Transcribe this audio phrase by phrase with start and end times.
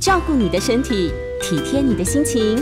[0.00, 1.12] 照顾你的身体，
[1.42, 2.56] 体贴你的心情，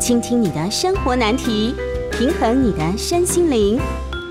[0.00, 1.74] 倾听你的生活难题，
[2.10, 3.78] 平衡你的身心灵。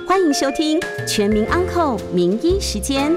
[0.08, 3.12] 欢迎收听《全民安扣名医时间》。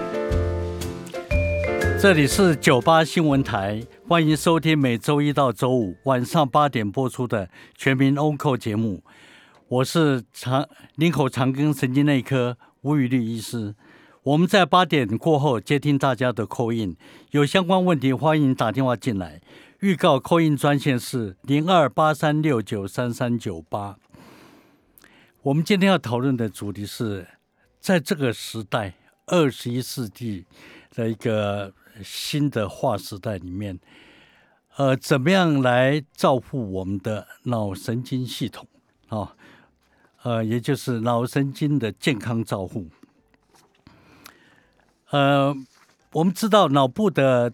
[1.98, 7.46] 这里是九八新闻台，欢迎收听每周一到周五晚上八点播出的
[7.78, 9.02] 《全民安扣》节目。
[9.68, 13.74] 我是长林口长庚神经内科吴宇律医师。
[14.22, 16.94] 我们在八点过后接听大家的扣印，
[17.30, 19.40] 有相关问题欢迎打电话进来。
[19.78, 23.96] 预告扣印专线是零二八三六九三三九八。
[25.40, 27.26] 我们今天要讨论的主题是，
[27.80, 30.44] 在这个时代，二十一世纪
[30.94, 31.72] 的一个
[32.04, 33.80] 新的划时代里面，
[34.76, 38.68] 呃，怎么样来照顾我们的脑神经系统
[39.08, 39.34] 啊？
[40.24, 42.90] 呃，也就是脑神经的健康照护。
[45.10, 45.54] 呃，
[46.12, 47.52] 我们知道脑部的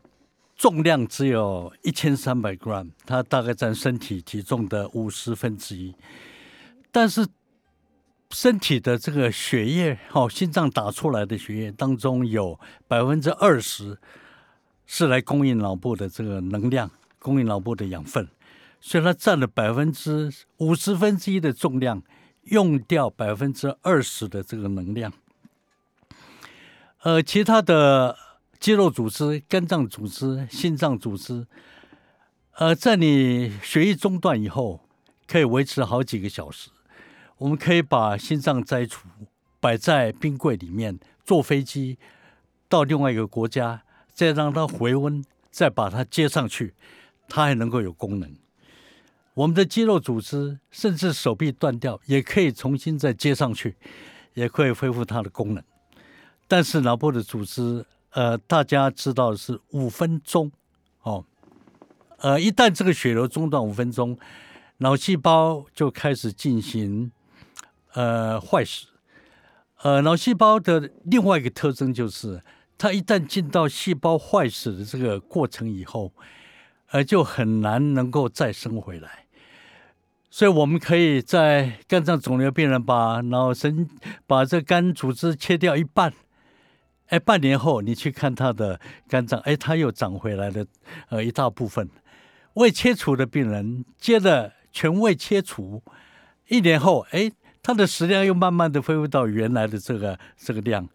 [0.57, 5.95] 重量只有一千三百 gram，它大概占身体体重的五十分之一。
[6.93, 7.27] 但是
[8.31, 13.99] 身体的这个血液，哦，心脏打出来的血液当中有百分之二十
[14.85, 18.29] 是来供应脑部的这个能量，供应脑部的养分，
[18.81, 22.03] 所以它占了百分之五十分之一的重量，
[22.43, 25.11] 用掉百分之二十的这个能量。
[27.03, 28.17] 呃，其他的
[28.59, 31.47] 肌肉组织、肝脏组织、心脏组织，
[32.53, 34.81] 呃，在你血液中断以后，
[35.27, 36.71] 可以维持好几个小时。
[37.39, 39.07] 我们可以把心脏摘除，
[39.61, 41.99] 摆在冰柜里面，坐飞机
[42.69, 46.75] 到另外一个国家，再让它回温，再把它接上去，
[47.29, 48.35] 它还能够有功能。
[49.35, 53.77] 我们的肌肉组织，甚至手臂断掉，也可以重新再接上去，
[54.33, 55.63] 也可以恢复它的功能。
[56.49, 60.53] 但是脑部的组织，呃，大家知道是五分钟，
[61.03, 61.25] 哦，
[62.19, 64.17] 呃，一旦这个血流中断五分钟，
[64.79, 67.11] 脑细胞就开始进行
[67.95, 68.87] 呃坏死。
[69.83, 72.43] 呃，脑细胞的另外一个特征就是，
[72.79, 76.13] 它一旦进到细胞坏死的这个过程以后，
[76.91, 79.27] 呃，就很难能够再生回来。
[80.31, 83.89] 所以，我们可以在肝脏肿瘤病人把脑神
[84.27, 86.13] 把这肝组织切掉一半。
[87.09, 90.67] 哎，半年后你去看他的肝脏，哎，他又长回来了，
[91.09, 91.89] 呃，一大部分。
[92.55, 95.83] 胃切除的病人接着全胃切除，
[96.49, 97.31] 一年后，哎，
[97.63, 100.89] 他的食量又慢慢的恢复到原来的这个这个量。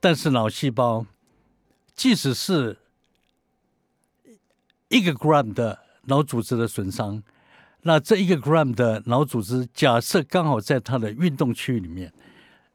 [0.00, 1.06] 但是脑细胞，
[1.94, 2.78] 即使是
[4.88, 7.22] 一个 gram 的脑组织的损伤，
[7.82, 12.12] 那这一个 gram 的脑组织，假设刚好在它的运动区域里面，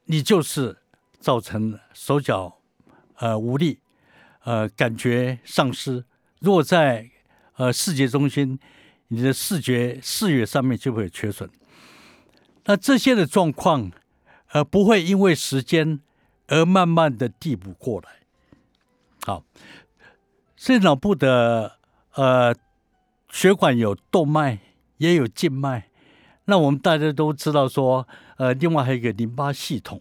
[0.05, 0.77] 你就是。
[1.25, 2.59] 造成手脚
[3.15, 3.79] 呃无力，
[4.43, 6.05] 呃感觉丧失。
[6.39, 7.09] 如果在
[7.55, 8.59] 呃视觉中心，
[9.07, 11.49] 你的视觉视野上面就会有缺损。
[12.65, 13.91] 那这些的状况，
[14.51, 15.99] 呃不会因为时间
[16.45, 18.09] 而慢慢的递补过来。
[19.25, 19.43] 好，
[20.55, 21.79] 所以脑部的
[22.13, 22.55] 呃
[23.31, 24.59] 血管有动脉，
[24.97, 25.89] 也有静脉。
[26.43, 28.07] 那我们大家都知道说，
[28.37, 29.99] 呃，另外还有一个淋巴系统。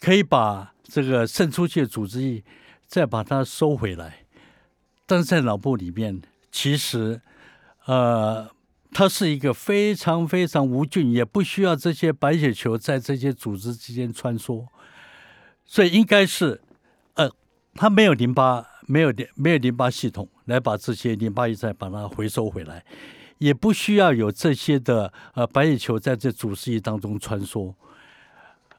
[0.00, 2.42] 可以把这个渗出去的组织液
[2.86, 4.24] 再把它收回来，
[5.06, 7.20] 但是在脑部里面，其实，
[7.86, 8.48] 呃，
[8.92, 14.66] 它是一个非常非常无菌，也不需要这些白血球在这些组织之间穿梭，
[15.64, 16.60] 所以应该是，
[17.14, 17.30] 呃，
[17.74, 22.84] 它没有淋巴，没有淋，没有淋巴系统来把这些淋巴液再把它回收回来，
[23.38, 27.74] 也不需要有这些的呃白血球在这组织液当中穿梭。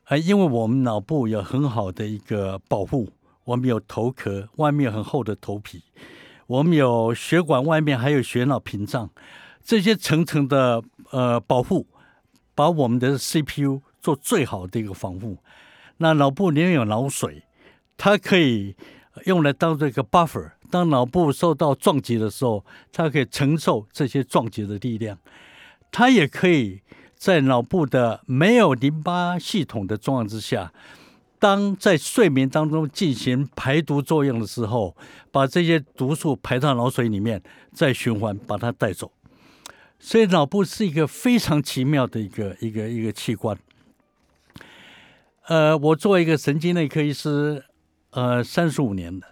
[0.09, 3.09] 啊，因为我们脑部有很好的一个保护，
[3.44, 5.84] 我们有头壳，外面很厚的头皮，
[6.47, 9.08] 我们有血管，外面还有血脑屏障，
[9.64, 10.81] 这些层层的
[11.12, 11.86] 呃保护，
[12.56, 15.38] 把我们的 CPU 做最好的一个防护。
[15.97, 17.44] 那脑部里面有脑水，
[17.96, 18.76] 它可以
[19.26, 25.20] 用来当做一个 buffer，当脑部受到撞击的时候，它可以承受这些撞击的力量，
[25.91, 26.82] 它也可以。
[27.19, 30.71] 在脑部的没有淋巴系统的状况之下，
[31.37, 34.95] 当在睡眠当中进行排毒作用的时候，
[35.29, 37.43] 把这些毒素排到脑水里面，
[37.73, 39.11] 再循环把它带走。
[39.99, 43.57] 所以脑部是一个非常奇妙的一个一个一个器官。
[45.47, 47.66] 呃，我作为一个神经内科医师，
[48.11, 49.27] 呃，三十五年的，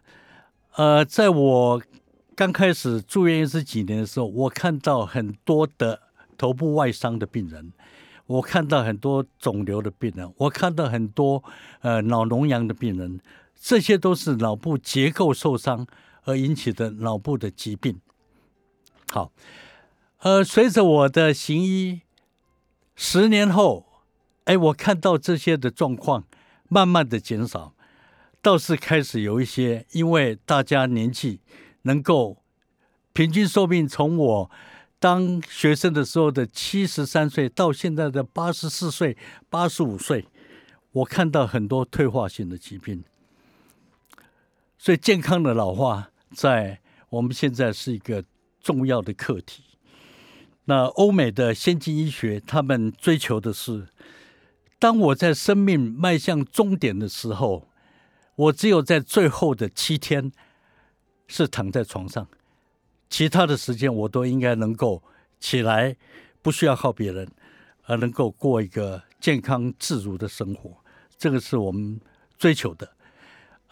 [0.75, 1.81] 呃，在我
[2.35, 6.06] 刚开始住院医师几年的时候，我看到很多的。
[6.37, 7.73] 头部外伤的病人，
[8.27, 11.43] 我看到很多肿瘤的病人，我看到很多
[11.81, 13.19] 呃脑脓疡的病人，
[13.55, 15.87] 这些都是脑部结构受伤
[16.23, 17.99] 而引起的脑部的疾病。
[19.09, 19.31] 好，
[20.19, 22.01] 呃，随着我的行医，
[22.95, 23.85] 十年后，
[24.43, 26.25] 哎，我看到这些的状况
[26.67, 27.73] 慢慢的减少，
[28.41, 31.39] 倒是开始有一些，因为大家年纪
[31.83, 32.43] 能够
[33.13, 34.51] 平均寿命从我
[34.99, 39.17] 当学生的时候的七十三岁到现在的八十四岁、
[39.49, 40.25] 八十五岁，
[40.91, 43.03] 我看到很多退化性的疾病，
[44.77, 46.79] 所以健康的老化在
[47.09, 48.23] 我们现在是一个。
[48.59, 49.63] 重要的课题。
[50.65, 53.87] 那欧美的先进医学，他们追求的是：
[54.77, 57.69] 当我在生命迈向终点的时候，
[58.35, 60.33] 我只有在最后的七天
[61.29, 62.27] 是躺在床上，
[63.09, 65.01] 其他的时间我都应该能够
[65.39, 65.95] 起来，
[66.41, 67.27] 不需要靠别人，
[67.85, 70.77] 而能够过一个健康自如的生活。
[71.17, 71.99] 这个是我们
[72.37, 72.91] 追求的。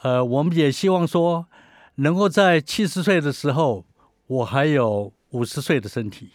[0.01, 1.47] 呃，我们也希望说，
[1.95, 3.85] 能够在七十岁的时候。
[4.27, 6.31] 我还有五十岁的身体，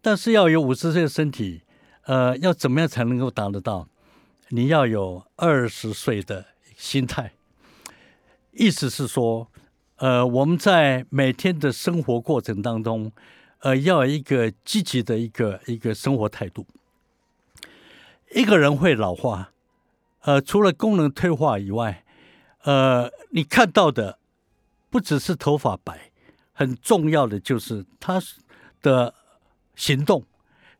[0.00, 1.60] 但是要有五十岁的身体，
[2.04, 3.86] 呃，要怎么样才能够达得到？
[4.48, 6.46] 你要有二十岁的
[6.78, 7.34] 心态，
[8.52, 9.48] 意思是说，
[10.00, 13.12] 呃，我们在每天的生活过程当中，
[13.58, 16.66] 呃，要一个积极的一个一个生活态度。
[18.34, 19.52] 一个人会老化，
[20.22, 22.02] 呃，除了功能退化以外，
[22.62, 24.18] 呃，你看到的
[24.88, 26.10] 不只是头发白。
[26.54, 28.18] 很重要的就是他
[28.80, 29.14] 的
[29.76, 30.24] 行动，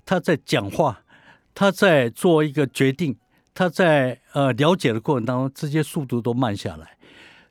[0.06, 1.02] 他在讲话，
[1.54, 3.18] 他在做一个决定，
[3.52, 6.96] 他在呃了解的过程当中，这些速度都慢下来。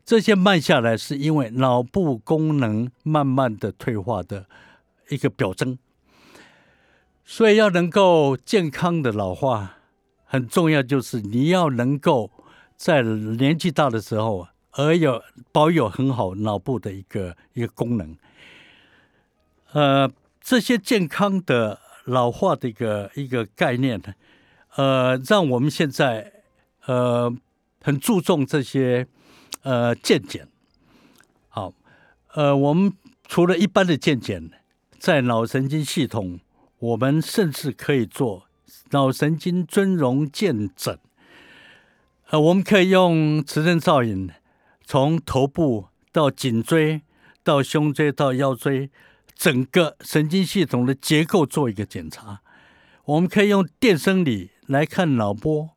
[0.10, 4.48] 这些慢下来是因为脑部功能慢慢的退化的
[5.10, 5.78] 一个表征。
[7.24, 9.78] 所以要能够健康的老化，
[10.26, 12.32] 很重要就是你要能够
[12.76, 14.48] 在年纪大的时候。
[14.72, 15.22] 而有
[15.52, 18.16] 保有很好脑部的一个一个功能，
[19.74, 20.10] 呃，
[20.42, 24.14] 这些健康的老化的一个一个概念呢，
[24.76, 26.32] 呃，让我们现在
[26.86, 27.32] 呃
[27.82, 29.08] 很注重这些
[29.64, 30.48] 呃健检。
[31.48, 31.74] 好，
[32.34, 32.94] 呃，我们
[33.28, 34.52] 除了一般的健检，
[34.98, 36.40] 在脑神经系统，
[36.80, 38.48] 我们甚至可以做
[38.92, 41.00] 脑神经尊容健诊。
[42.30, 44.30] 呃，我们可以用磁振造影。
[44.86, 47.04] 从头部到颈椎，
[47.44, 48.90] 到胸椎，到腰椎，
[49.36, 52.42] 整个神经系统的结构做一个检查。
[53.06, 55.70] 我们可以用电生理来看脑波，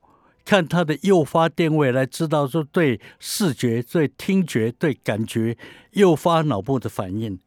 [0.44, 5.56] 看它的诱发电位，来知道说对视觉、对听觉、对感觉
[5.92, 7.38] 诱发脑部的反应。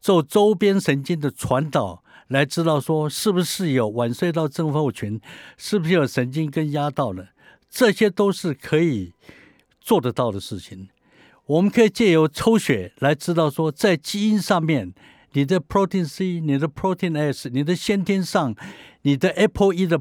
[0.00, 5.20] 做周边神经的传导，来知道说是不是有晚睡到症候群，
[5.56, 7.30] 是不是有神经根压到了，
[7.68, 9.12] 这些都是可以
[9.80, 10.88] 做得到的事情。
[11.46, 14.92] 我们可以借由抽血来知道说，在基因上面，
[15.32, 18.54] 你的 protein C、你的 protein S、你的先天上，
[19.02, 20.00] 你的 ApoE 的，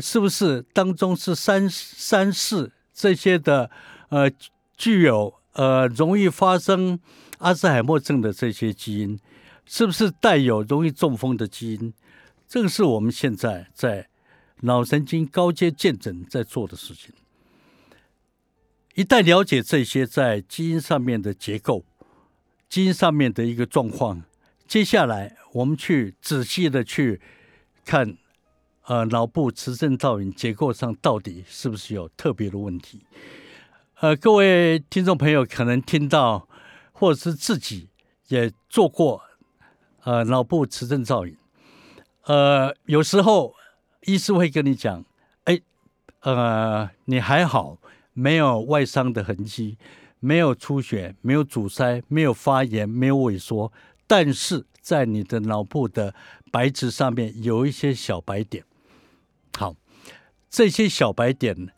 [0.00, 3.70] 是不是当中是三三四这些的，
[4.08, 4.30] 呃，
[4.76, 6.98] 具有呃容易发生
[7.38, 9.18] 阿兹海默症的这些基因，
[9.66, 11.92] 是不是带有容易中风的基因？
[12.48, 14.08] 这个是我们现在在
[14.60, 17.14] 脑神经高阶见诊在做的事情。
[18.94, 21.84] 一旦了解这些在基因上面的结构、
[22.68, 24.24] 基因上面的一个状况，
[24.66, 27.20] 接下来我们去仔细的去
[27.84, 28.16] 看，
[28.88, 33.02] 呃，脑部磁振造影结构上到底是不是有特别的问题？
[34.00, 36.48] 呃，各位听众朋友可能听到，
[36.92, 37.90] 或者是自己
[38.28, 39.22] 也做过，
[40.04, 41.36] 呃，脑部磁振造影，
[42.24, 43.54] 呃，有时候
[44.06, 45.04] 医师会跟你讲，
[45.44, 45.60] 哎，
[46.20, 47.78] 呃，你还好。
[48.14, 49.78] 没有外伤的痕迹，
[50.18, 53.72] 没有出血，没有阻塞，没有发炎，没有萎缩，
[54.08, 56.12] 但是在你的脑部的
[56.50, 58.64] 白质上面有一些小白点。
[59.58, 59.74] 好，
[60.48, 61.68] 这些小白点，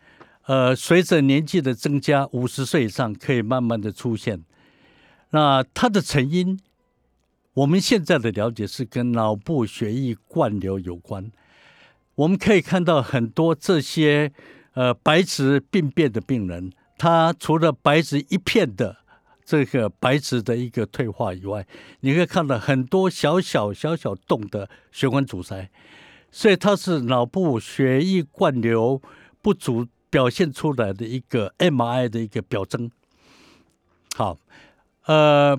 [0.46, 4.44] 呃，随着年纪的增加，五十岁以上可以慢慢的出现。
[5.30, 6.60] 那它的成因，
[7.54, 11.32] 我们现在的了解是跟脑部血液灌流有关。
[12.16, 14.32] 我们可以看到很多这些。
[14.74, 18.98] 呃，白质病变的病人，他除了白质一片的
[19.44, 21.66] 这个白质的一个退化以外，
[22.02, 25.68] 你可以看到很多小小小小洞的血管阻塞，
[26.30, 29.00] 所以它是脑部血液灌流
[29.42, 32.90] 不足表现出来的一个 MRI 的一个表征。
[34.14, 34.38] 好，
[35.06, 35.58] 呃，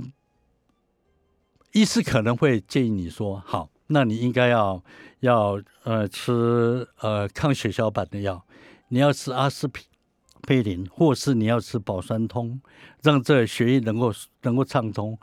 [1.72, 4.84] 医师可能会建议你说，好，那你应该要
[5.22, 8.46] 要呃吃呃抗血小板的药。
[8.90, 12.60] 你要吃阿司匹林，或是你要吃保酸通，
[13.02, 15.18] 让这血液能够能够畅通。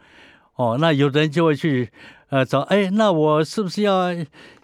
[0.59, 1.89] 哦，那有的人就会去
[2.31, 4.13] 呃找，哎，那我是不是要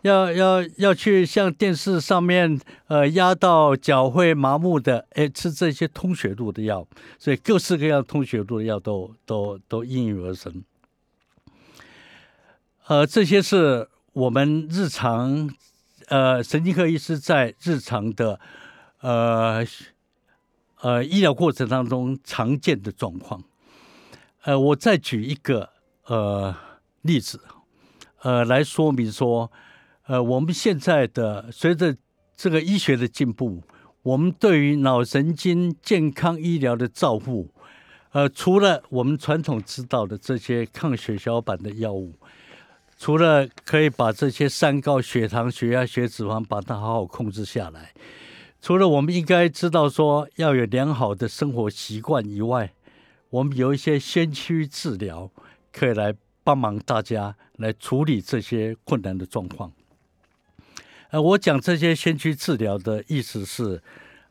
[0.02, 6.84] 要要要去像电视上面呃压到脚会麻木的，哎，吃这些通血路的药，
[7.16, 10.64] 所以各式各样通血路的药都都都应运而生。
[12.88, 15.48] 呃，这些是我们日常
[16.08, 18.40] 呃神经科医师在日常的
[19.00, 19.64] 呃
[20.80, 23.44] 呃医疗过程当中常见的状况。
[24.42, 25.70] 呃，我再举一个
[26.06, 26.54] 呃
[27.02, 27.40] 例子，
[28.22, 29.50] 呃来说明说，
[30.06, 31.96] 呃我们现在的随着
[32.36, 33.62] 这个医学的进步，
[34.02, 37.50] 我们对于脑神经健康医疗的照护，
[38.12, 42.14] 呃除了我们传统知道的这些抗血小板的药物。
[42.96, 47.92] 除了可以把这些三高、血糖、血压、血脂肪把它好好控制下来，
[48.62, 52.72] 除了我们应该知道说要有良好的生活习惯以外，
[53.30, 55.28] 我们有一些先驱治疗
[55.76, 56.14] 可以来
[56.44, 59.72] 帮忙大家来处理这些困难的状况。
[61.10, 63.82] 呃，我讲这些先驱治疗的意思是，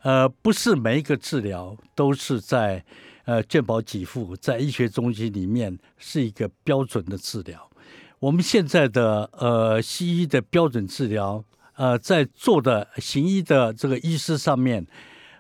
[0.04, 2.84] 呃，不是每一个治疗都是在
[3.26, 7.70] 呃健保给付在医学中心里面是一个标准的治疗。
[8.20, 11.44] 我们现在的呃西医的标准治疗，
[11.76, 14.86] 呃，在做的行医的这个医师上面，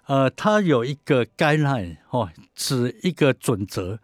[0.07, 3.99] 呃，它有一个 guideline 哦，指一个准则。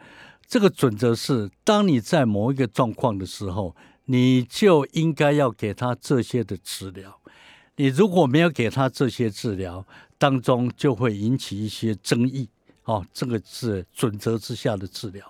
[0.50, 3.75] 这个准则是，当你在某一个状况的时候，
[4.06, 7.20] 你就应该要给他这些的治疗。
[7.75, 9.86] 你如果没有给他这些治疗，
[10.18, 12.50] 当中就会引起一些争议。
[12.86, 15.24] 哦，这个是准则之下的治疗。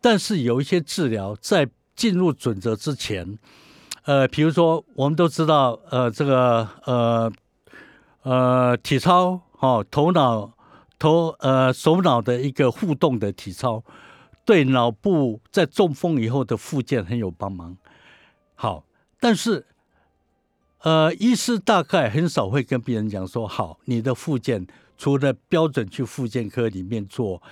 [0.00, 3.38] 但是有一些治疗在进入准则之前，
[4.02, 7.32] 呃，比如说我们都知道，呃，这个呃
[8.22, 10.52] 呃体操，哦，头脑
[10.98, 13.84] 头呃手脑的一个互动的体操，
[14.44, 17.76] 对脑部在中风以后的复健很有帮忙。
[18.54, 18.84] 好，
[19.20, 19.66] 但是
[20.80, 27.42] 呃，医师大概很少会跟病人讲说，好，你的复健除了标准去复健科里面做，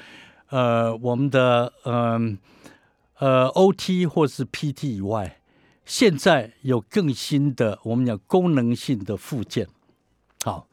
[0.48, 2.38] 呃，我们的嗯。
[3.18, 5.40] 呃，OT 或是 PT 以外，
[5.84, 9.68] 现在有更新的，我们讲功能性的复健。
[10.42, 10.66] 好，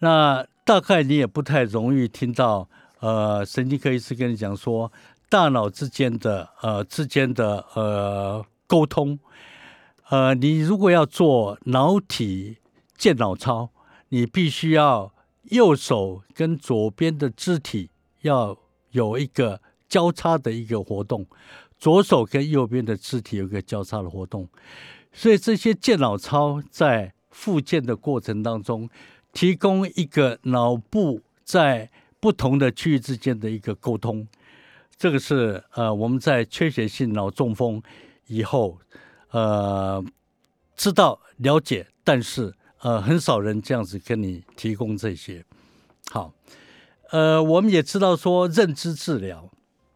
[0.00, 2.68] 那大概你也不太容易听到，
[3.00, 4.92] 呃，神经科医师跟你讲说，
[5.28, 9.18] 大脑之间的呃之间的呃沟通，
[10.08, 12.58] 呃，你如果要做脑体
[12.96, 13.70] 健脑操，
[14.10, 15.12] 你必须要
[15.44, 17.90] 右手跟左边的肢体
[18.22, 18.56] 要
[18.90, 21.26] 有一个交叉的一个活动。
[21.78, 24.48] 左手跟右边的肢体有一个交叉的活动，
[25.12, 28.88] 所以这些健脑操在复健的过程当中，
[29.32, 34.26] 提供一个脑部在不同的区域之间的一个沟通。
[34.98, 37.82] 这个是呃我们在缺血性脑中风
[38.26, 38.78] 以后
[39.30, 40.04] 呃
[40.74, 45.44] 知道了解，但是呃很少人这样子跟你提供这些。
[46.10, 46.32] 好，
[47.10, 49.50] 呃我们也知道说认知治疗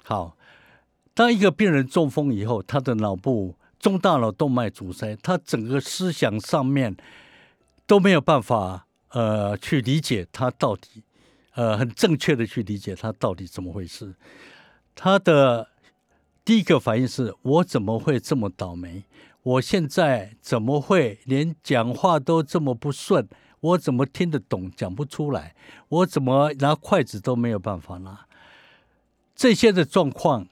[0.05, 0.37] 好。
[1.13, 6.97] 当一个病人中风以后，他的脑部中大脑动脉阻塞，他整个思想上面
[7.87, 11.03] 都没有办法呃去理解他到底
[11.55, 14.15] 呃很正确的去理解他到底怎么回事。
[15.03, 15.67] 他的
[16.45, 19.05] 第一个反应是我怎么会这么倒霉？
[19.43, 23.27] 我现在怎么会连讲话都这么不顺？
[23.61, 25.55] 我怎么听得懂讲不出来？
[25.89, 28.27] 我怎么拿筷子都没有办法拿？
[29.35, 30.47] 这些的状况。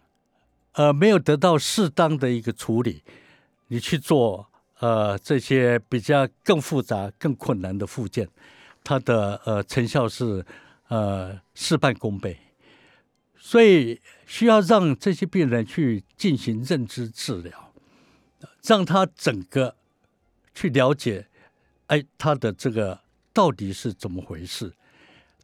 [0.72, 3.02] 呃，没有得到适当的一个处理，
[3.66, 4.46] 你去做
[4.78, 8.28] 呃这些比较更复杂、更困难的附件，
[8.84, 10.46] 它的呃成效是
[10.86, 12.38] 呃事半功倍，
[13.38, 17.72] 所以需要让这些病人去进行认知治疗，
[18.62, 19.76] 让他整个
[20.54, 21.26] 去了解，
[21.86, 23.00] 哎，他的这个
[23.32, 24.74] 到底是怎么回事，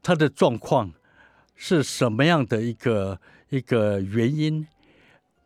[0.02, 0.92] 他的状况
[1.54, 4.66] 是什么样的一个一个原因。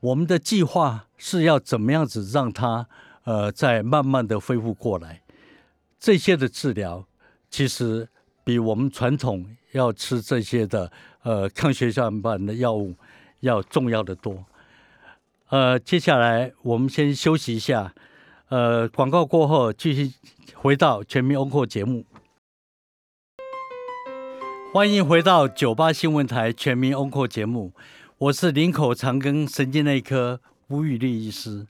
[0.01, 2.89] 我们的计划是要怎么样子让他
[3.25, 5.23] 呃再慢慢的恢复过来？
[6.01, 7.07] 这些的治疗
[7.51, 8.09] 其实
[8.45, 10.91] 比我们传统要吃这些的
[11.29, 12.95] 呃抗血小板的药物
[13.41, 14.47] 要重要的多。
[15.51, 17.95] 呃，接下来我们先休息一下，
[18.49, 20.15] 呃，广告过后继续
[20.55, 22.07] 回到全民 ONCO 节目。
[24.73, 27.75] 欢迎回到九八新闻台全民 ONCO 节目。
[28.17, 31.67] 我是林口长庚神经内科吴宇立医师。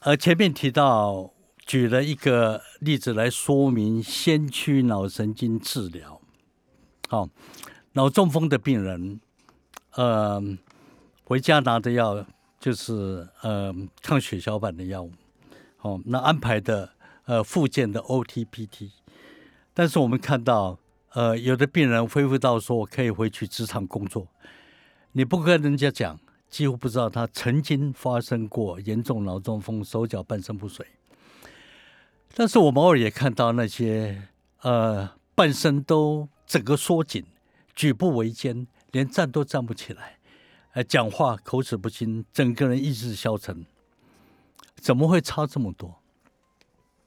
[0.00, 1.32] 呃，前面提到
[1.64, 6.20] 举了一个例子来说明先驱脑神经治疗。
[7.14, 7.30] 哦，
[7.92, 9.20] 脑中风的病人，
[9.92, 10.42] 呃，
[11.22, 12.26] 回家拿的药
[12.58, 15.12] 就是呃抗血小板的药物，
[15.82, 16.90] 哦，那安排的
[17.26, 18.90] 呃附件的 OTPT，
[19.72, 20.78] 但是我们看到
[21.12, 24.26] 呃有的病人恢复到说我可以回去职场工作，
[25.12, 26.18] 你不跟人家讲，
[26.48, 30.84] 几乎不知道他曾经发生过严重脑中风，手脚半身不遂。
[32.34, 34.22] 但是我们偶尔也看到那些
[34.62, 37.24] 呃半身都整个缩紧，
[37.74, 40.18] 举步维艰，连站都站不起来，
[40.72, 43.64] 呃，讲话口齿不清，整个人意志消沉，
[44.76, 46.00] 怎么会差这么多？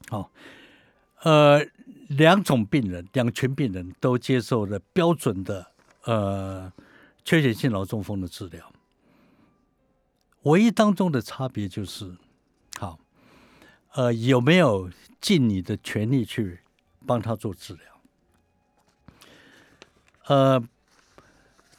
[0.10, 0.32] 好，
[1.22, 1.66] 呃，
[2.10, 5.72] 两种病人，两群病人都接受了标准的
[6.04, 6.72] 呃
[7.24, 8.72] 缺血性脑中风的治疗，
[10.44, 12.18] 唯一当中的差别就是，
[12.80, 13.00] 好，
[13.94, 14.90] 呃，有没有？
[15.20, 16.60] 尽你的全力去
[17.08, 17.97] 帮他做治疗。
[20.28, 20.62] 呃，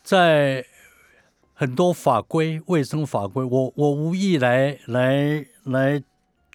[0.03, 0.65] 在
[1.55, 6.03] 很多法规、卫生法规，我我无意来来来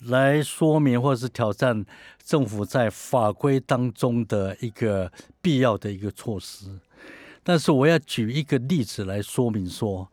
[0.01, 1.85] 来说明或者是挑战
[2.23, 6.79] 政府在法规当中的一个必要的一个措施。
[7.43, 10.09] 但是我要举一个例子来说明说，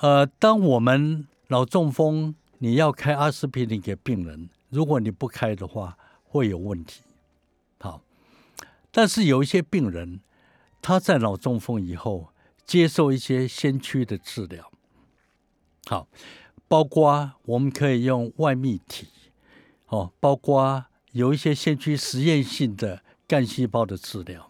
[0.00, 4.50] 呃，当我们脑中风，你要开阿司匹林给病人。
[4.68, 7.00] 如果你不开的话，会有问题。
[7.78, 8.02] 好，
[8.90, 10.20] 但是有一些病人，
[10.86, 12.28] 他在脑中风以后
[12.64, 14.70] 接受一些先驱的治疗，
[15.86, 16.06] 好，
[16.68, 19.08] 包括我们可以用外泌体，
[19.88, 24.48] 哦，包括有一些先驱实验性的干细胞的治疗，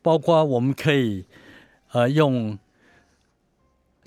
[0.00, 1.26] 包括我们可以
[1.90, 2.56] 呃用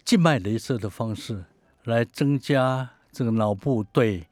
[0.05, 1.43] 静脉镭射的方式
[1.83, 4.25] 来增加这个脑部对。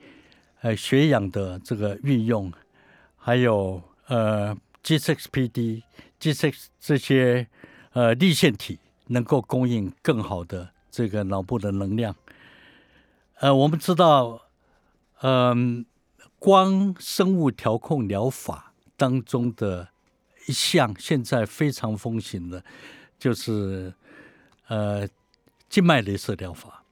[0.61, 2.49] 呃，血氧的这个运用，
[3.17, 5.83] 还有呃，G6PD、
[6.31, 7.47] 这些这些
[7.91, 12.15] 呃立腺体能够供应更好的这个脑部的能量。
[13.39, 14.43] 呃，我们知道，
[15.21, 15.85] 嗯，
[16.39, 19.89] 光生物调控疗法当中的
[20.47, 22.63] 一项现在非常风行的，
[23.19, 23.93] 就是
[24.67, 25.05] 呃
[25.67, 26.83] 静脉镭射疗法。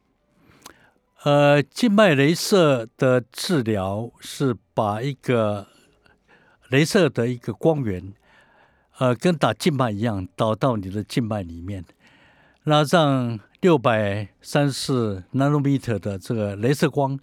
[1.23, 5.67] 呃，静脉镭射的治疗是把一个
[6.69, 8.13] 镭射的一个光源，
[9.01, 11.83] 呃，跟打静脉一样，导到你的静脉里面，
[12.65, 17.19] 那让六百三十 nanometer 的这个镭射光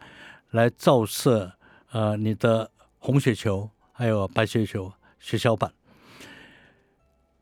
[0.50, 1.52] 来照射
[1.92, 5.72] 呃你的红血球，还有白血球、血小板。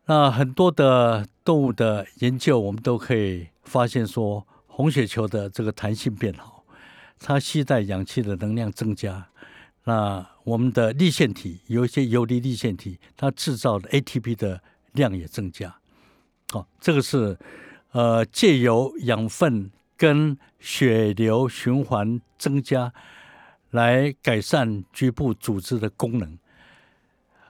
[0.04, 4.46] 那很多的动物的研究，我们都可以发现说。
[4.68, 6.62] 红血球的这个弹性变好，
[7.18, 9.28] 它携带氧气的能量增加。
[9.84, 15.76] 那我们的立腺体有一些游离立腺体，它制造的 ATP 的量也增加。
[16.50, 17.36] 好，这个是
[17.90, 22.92] 呃借由养分跟血流循环增加，
[23.70, 26.38] 来改善局部组织的功能。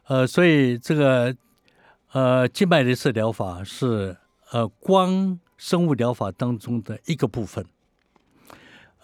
[0.06, 1.36] 呃，所以这个
[2.12, 4.16] 呃静脉镭射疗法是
[4.52, 5.38] 呃光。
[5.58, 7.64] 生物疗法当中的一个部分，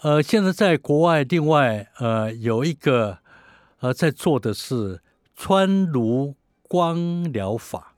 [0.02, 3.20] 呃，现在在国外，另外呃有一个
[3.82, 5.02] 呃在做的是
[5.36, 7.94] 穿颅光疗法。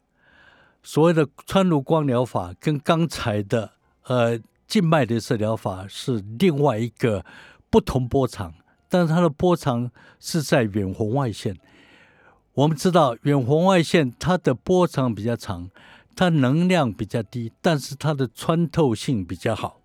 [0.83, 3.71] 所谓的穿颅光疗法跟刚才的
[4.03, 7.25] 呃静脉镭射疗法是另外一个
[7.71, 8.53] 不同波长，
[8.89, 11.57] 但是它的波长是在远红外线。
[12.55, 15.71] 我们知道远红外线它的波长比较长。
[16.17, 19.81] 它能量比较低，但是它的穿透性比较好，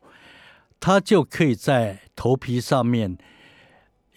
[0.79, 3.17] 它就可以在头皮上面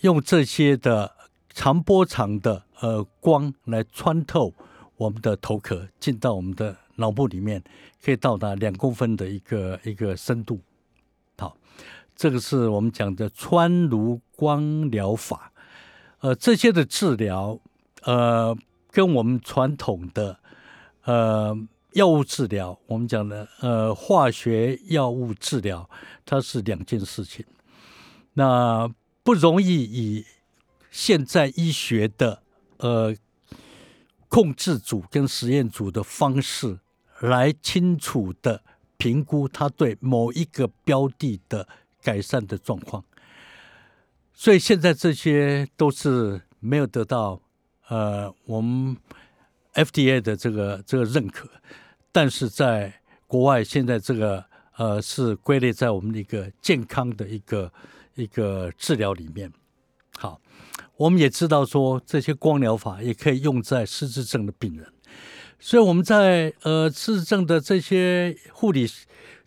[0.03, 1.17] 用这些的
[1.55, 4.53] 长波长的呃光来穿透
[4.97, 7.63] 我们的头壳，进到我们的脑部里面，
[8.03, 10.61] 可以到达两公分的一个一个深度。
[11.39, 11.57] 好，
[12.17, 15.53] 这个是我们讲的穿颅光疗法。
[16.21, 17.59] 呃，这些的治疗，
[18.03, 18.57] 呃，
[18.91, 20.39] 跟我们传统的
[21.05, 21.57] 呃。
[21.95, 25.91] 药物治疗，我们讲的呃化学药物治疗，
[26.25, 27.45] 它是两件事情。
[28.33, 28.91] 那
[29.23, 30.25] 不容易以
[30.93, 32.43] 现在医学的
[32.77, 33.17] 呃
[34.29, 36.79] 控制组跟实验组的方式
[37.21, 38.63] 来清楚的
[38.99, 41.67] 评估它对某一个标的的
[42.03, 43.03] 改善的状况。
[44.35, 47.41] 所以现在这些都是没有得到
[47.89, 48.97] 呃我们
[49.73, 51.49] FDA 的这个这个认可。
[52.13, 54.45] 但是在国外，现在这个
[54.77, 57.73] 呃是归类在我们的一个健康的一个
[58.15, 59.51] 一个治疗里面。
[61.03, 64.87] 我们也知道说这些光疗法也可以用在失智症的病人，
[65.59, 68.87] 所以我们在呃失智症的这些护理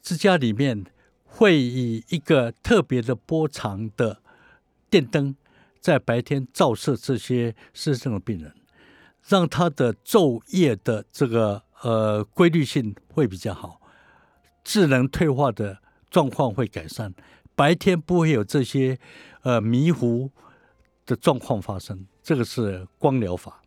[0.01, 0.83] 之家里面
[1.23, 4.21] 会以一个特别的波长的
[4.89, 5.33] 电灯，
[5.79, 8.53] 在白天照射这些失智症的病人，
[9.25, 13.79] 让他的昼夜的这个呃规律性会比较好，
[14.61, 15.77] 智能退化的
[16.09, 17.13] 状况会改善，
[17.55, 18.99] 白天不会有这些
[19.43, 20.31] 呃迷糊
[21.05, 22.05] 的状况发生。
[22.21, 23.61] 这个是光疗法。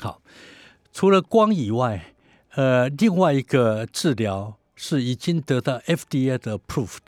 [0.00, 0.22] 好，
[0.92, 2.14] 除了光以外，
[2.50, 4.56] 呃，另外一个治疗。
[4.80, 7.00] 是已经得到 FDA 的 approved，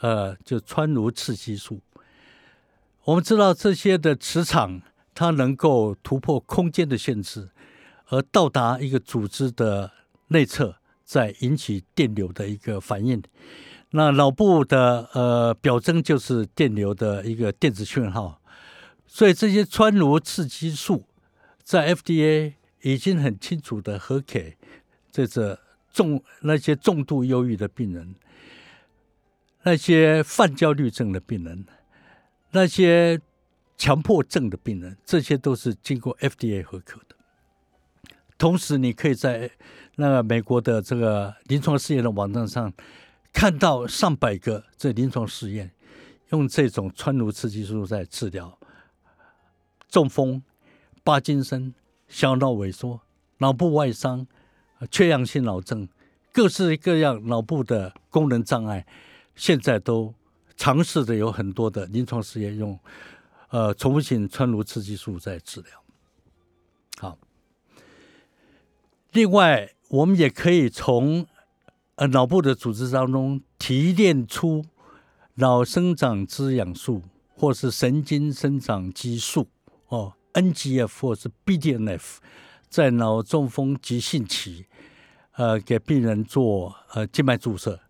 [0.00, 1.82] 呃，就穿颅刺激术。
[3.04, 4.80] 我们知道这些的磁场，
[5.14, 7.50] 它能够突破空间的限制，
[8.06, 9.92] 而到达一个组织的
[10.28, 13.22] 内侧，再引起电流的一个反应。
[13.96, 18.40] 那脑部的呃表征就是电流的一个电子讯号，
[19.06, 21.04] 所以这些穿颅刺激术
[21.64, 24.56] 在 FDA 已经很清楚的和给
[25.10, 25.58] 这个。
[25.96, 28.16] 重那些重度忧郁的病人，
[29.62, 31.64] 那些泛焦虑症的病人，
[32.50, 33.18] 那些
[33.78, 37.16] 强迫症的病人，这些都是经过 FDA 合可的。
[38.36, 39.50] 同时，你可以在
[39.94, 42.70] 那个美国的这个临床试验的网站上
[43.36, 45.70] 看到上百个这临床试验，
[46.30, 48.58] 用这种穿颅刺激术在治疗
[49.90, 50.42] 中风、
[51.04, 51.74] 帕金森、
[52.08, 53.02] 小脑萎缩、
[53.36, 54.26] 脑部外伤。
[54.90, 55.86] 缺氧性脑症，
[56.32, 58.86] 各式各样脑部的功能障碍，
[59.34, 60.14] 现在都
[60.56, 62.78] 尝试着有很多的临床试验用，
[63.48, 65.82] 呃，重复性穿颅刺激术在治疗。
[66.98, 67.18] 好，
[69.12, 71.26] 另外我们也可以从
[71.96, 74.64] 呃脑部的组织当中提炼出
[75.34, 77.02] 脑生长滋养素，
[77.34, 79.48] 或是神经生长激素，
[79.88, 82.16] 哦，NGF 或是 BDNF。
[82.68, 84.66] 在脑中风急性期，
[85.36, 87.80] 呃，给病人做呃静脉注射，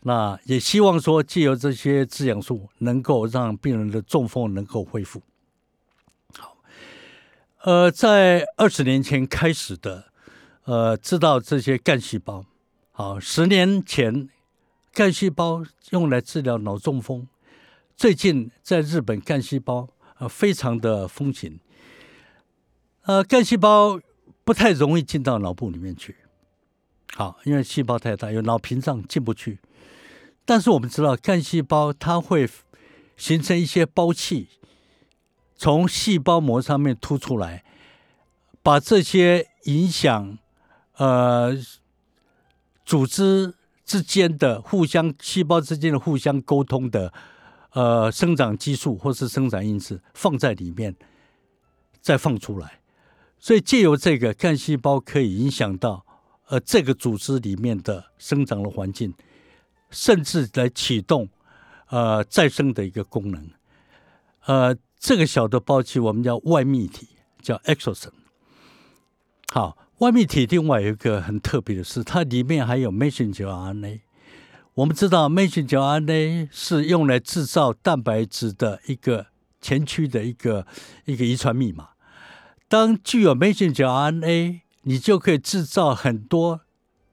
[0.00, 5.22] 那也希望说借由这些滋养素，能够让病人的中风能够恢复。
[6.36, 6.56] 好，
[7.62, 10.06] 呃，在二十年前开始的，
[10.64, 12.44] 呃，知道这些干细胞，
[12.96, 14.28] 好，十年前
[14.92, 17.26] 干细胞用来治疗脑中风，
[17.96, 21.58] 最近在日本干细胞呃非常的风行，
[23.02, 24.00] 呃，干细胞。
[24.44, 26.14] 不太容易进到脑部里面去，
[27.14, 29.58] 好，因为细胞太大，有脑屏障进不去。
[30.44, 32.46] 但是我们知道，干细胞它会
[33.16, 34.50] 形成一些胞器，
[35.56, 37.64] 从细胞膜上面突出来，
[38.62, 40.36] 把这些影响
[40.98, 41.56] 呃
[42.84, 47.12] 组织之间的互相、细胞之间的互相沟通的
[47.72, 50.94] 呃生长激素或是生长因子放在里面，
[52.00, 52.80] 再放出来。
[53.38, 56.04] 所以借由这个干细胞可以影响到
[56.48, 59.12] 呃这个组织里面的生长的环境，
[59.90, 61.28] 甚至来启动
[61.88, 63.50] 呃再生的一个功能。
[64.46, 67.08] 呃，这个小的胞器我们叫外泌体，
[67.42, 68.12] 叫 exosome。
[69.52, 74.00] 好，外泌体另外有一个很特别的是，它里面还有 messenger RNA。
[74.74, 79.26] 我们知道 messenger RNA 是用来制造蛋白质的一个
[79.60, 80.66] 前驱的一个
[81.04, 81.90] 一个遗传密码。
[82.66, 86.62] 当具有 messenger RNA，你就可以制造很多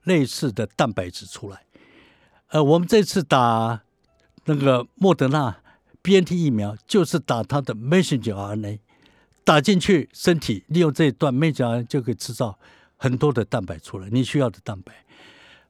[0.04, 1.66] 类似的蛋白质出来。
[2.48, 3.84] 呃，我们这次打
[4.46, 5.62] 那个莫德纳
[6.02, 8.80] BNT 疫苗，就是打它的 messenger RNA，
[9.44, 12.58] 打进去身体，利用这一段 messenger RNA 就可以制造
[12.98, 14.94] 很多的蛋白出来，你需要的蛋白。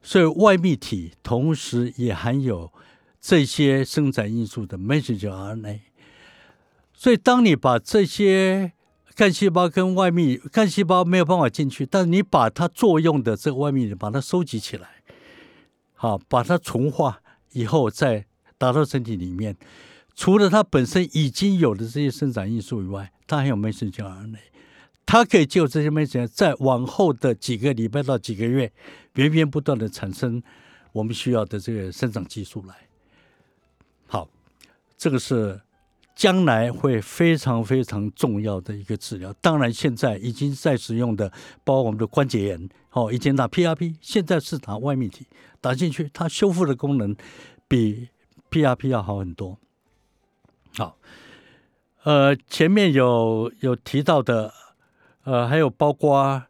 [0.02, 2.72] 所以外泌体同时也含有
[3.20, 5.80] 这些生长因素的 messenger RNA。
[6.94, 8.74] 所以当你把这些
[9.16, 14.88] 干细胞跟外泌，干细胞没有办法进去，但是你把它作用的这个外泌体把它收集起来，
[15.94, 17.22] 好，把它纯化
[17.54, 18.26] 以后再
[18.58, 19.56] 打到身体里面。
[20.14, 24.40] 除了它本身已经有的这些生长因素以外，它还有 messenger RNA，
[25.06, 28.72] 它可以就这些 message 在往后的几个礼拜到几个月，
[29.14, 30.44] 源源不断的产生
[30.92, 32.76] 我们需要的这个生长激素来。
[34.08, 34.28] 好，
[34.98, 35.62] 这个是。
[36.14, 39.34] 将来会非常非常重要的一个治疗。
[39.42, 41.32] 当然，现在已经在使用的，
[41.64, 45.26] 包括我们的关节炎，哦，以前打 PRP，现在是打外泌体，
[45.60, 47.16] 打进去，它修复的功能
[47.68, 48.10] 比
[48.52, 49.58] PRP 要好很多。
[50.76, 50.98] 好，
[52.04, 54.54] 呃，前面有有提到的，
[55.24, 56.44] 呃，还有包括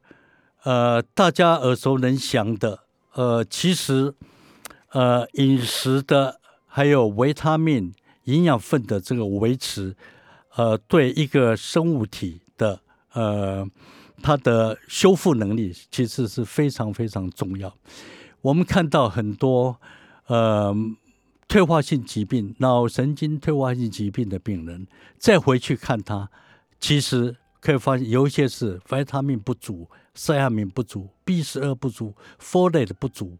[0.63, 2.79] 呃大家耳熟能详的，
[3.13, 4.13] 呃，其实
[4.91, 7.93] 呃饮食的还有维他命。
[8.25, 9.95] 营养分的这个维持，
[10.55, 12.79] 呃，对一个生物体的
[13.13, 13.67] 呃
[14.21, 17.75] 它的修复能力，其实是非常非常重要。
[18.41, 19.75] 我们看到很多
[20.27, 20.71] 呃
[21.51, 24.87] 退化性疾病、脑神经退化性疾病的病人，
[25.17, 26.29] 再回去看他，
[26.79, 29.85] 其实可以发现有一些是维他命不足、
[30.15, 33.37] 色氨酸不足、B 十二不足、folate 不足，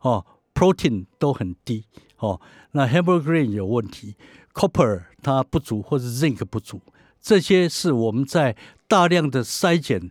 [0.00, 1.86] 哦，protein 都很低，
[2.18, 2.38] 哦，
[2.72, 4.14] 那 hemoglobin 有问题
[4.52, 6.82] ，copper 它不足或者 zinc 不足，
[7.22, 8.54] 这些是我们在
[8.86, 10.10] 大量的筛检，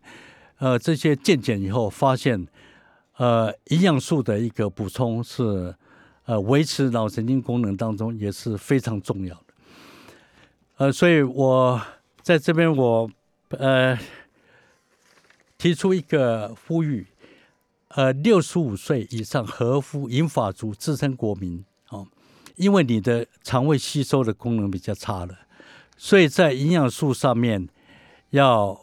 [0.58, 2.48] 呃，这些健检以后发现，
[3.18, 5.76] 呃，营养素的一个补充是。
[6.26, 9.46] 呃，维持脑神经功能当中也是非常重要的。
[10.78, 11.82] 呃，所以我
[12.22, 13.12] 在这边我
[13.50, 14.00] 呃
[15.58, 17.06] 提出一个呼吁，
[17.90, 22.08] 呃，六十五岁以上合乎银发族自身国民哦，
[22.56, 25.38] 因为你的肠胃吸收的功能比较差了，
[25.98, 27.68] 所以在营养素上面
[28.30, 28.80] 要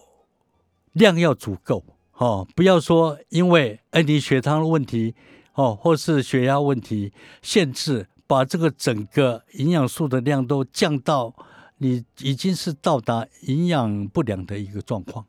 [0.93, 1.83] 量要足够
[2.19, 5.15] 哦，不要说因为哎你血糖的问题。
[5.61, 11.35] 哦，或是血压问题限制，把这个整个营养素的量都降到
[11.77, 15.27] 你已经是到达营养不良的一个状况。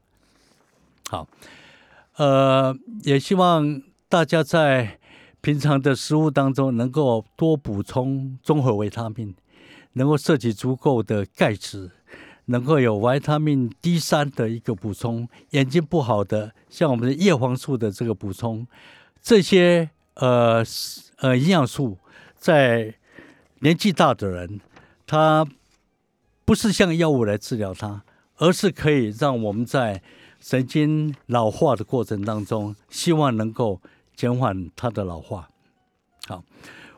[1.10, 1.28] 好，
[2.16, 4.98] 呃，也希望大家在
[5.42, 9.36] 平常的食物当中能够多补充综合维他命，
[9.94, 11.92] 能够摄取足够的钙质，
[12.46, 18.66] 能够有维他命 D 三的一个补充，眼睛不好的像我们的叶黄素的这个补充，
[19.22, 19.90] 这些。
[20.16, 20.64] 呃，
[21.18, 21.98] 呃，营养素
[22.38, 22.96] 在
[23.60, 24.60] 年纪大的人，
[25.08, 25.48] 他
[26.44, 28.04] 不是像药物来治疗他，
[28.38, 30.02] 而是可以让我们在
[30.40, 33.80] 神经老化的过程当中，希望能够
[34.16, 35.48] 减缓他的老化。
[36.28, 36.44] 好，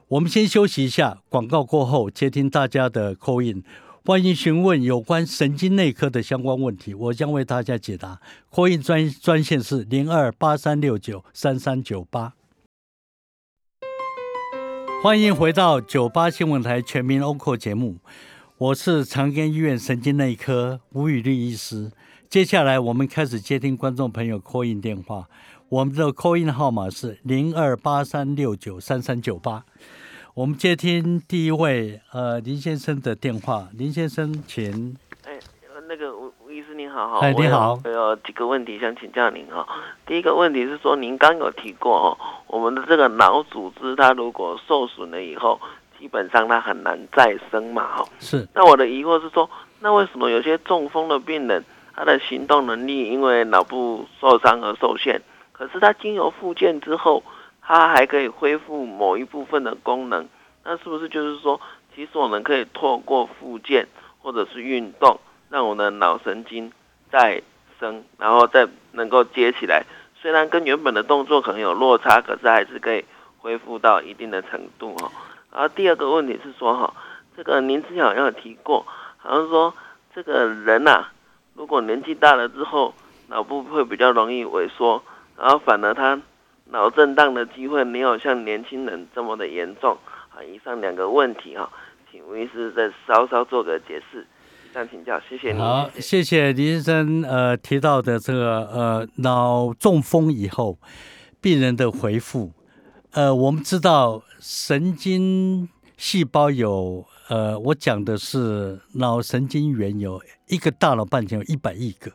[0.08, 3.63] 我们先休息一下，广告过后接听大家的 call in，
[4.06, 8.19] 欢迎询问有关神经内科的相关问题，我将为大家解答。
[8.52, 12.34] call in 专专线是零二八三六九三三九八。
[15.03, 17.97] 欢迎回到九八新闻台全民 ONCO 节目，
[18.57, 21.91] 我是长庚医院神经内科吴宇律医师。
[22.29, 25.27] 接下来我们开始接听观众朋友 call in 电话，
[25.67, 29.65] 我们的 call in 号码是零二八三六九三三九八。
[30.35, 34.95] 我们接听第一位呃林先生的电话，林先生请。
[36.93, 39.67] 好，哎你好，我有几个问题想请教您哈。
[40.06, 42.17] 第一个问题是说，您刚有提过哦。
[42.45, 45.60] 我们的这个脑组织，它如果受损了以后，
[45.99, 48.06] 基本上它很难再生嘛，哈。
[48.19, 48.47] 是。
[48.53, 55.19] 那我的疑惑是说，那为什么有些中风的病人，他的行动能力因为脑部受伤而受限，
[55.51, 57.23] 可是他经由复健之后，
[57.63, 60.27] 他还可以恢复某一部分的功能？
[60.63, 61.60] 那是不是就是说，
[61.95, 63.88] 其实我们可以透过复健
[64.21, 66.71] 或者是运动，让我们的脑神经
[67.13, 67.43] 再
[67.80, 69.86] 生，然后再能够接起来？
[70.19, 73.06] 虽然跟原本的动作可能有落差，可是还是可以
[73.38, 75.12] 恢复到一定的程度哈。
[75.52, 76.91] 然后第二个问题是说哈，
[77.38, 78.84] 这个您之前好像有提过，
[79.17, 79.71] 好像说
[80.15, 81.06] 这个人呐，
[81.54, 82.95] 如果年纪大了之后，
[83.28, 85.04] 脑部会比较容易萎缩，
[85.38, 86.19] 然后反而他
[86.71, 89.95] 脑震荡的机会没有像年轻人这么的严重
[90.36, 90.41] 啊。
[90.43, 91.69] 以上两个问题哈，
[92.12, 94.26] 请吴医师再稍稍做个解释。
[94.73, 95.59] 想请教，谢谢你。
[95.59, 97.21] 好，谢谢李先生。
[97.21, 100.79] 呃，提到的这个呃脑中风以后
[101.39, 102.51] 病人的回复，
[103.12, 112.12] 呃，我们知道神经细胞有呃，我讲的是脑神经元有一个大脑半径有一百亿个，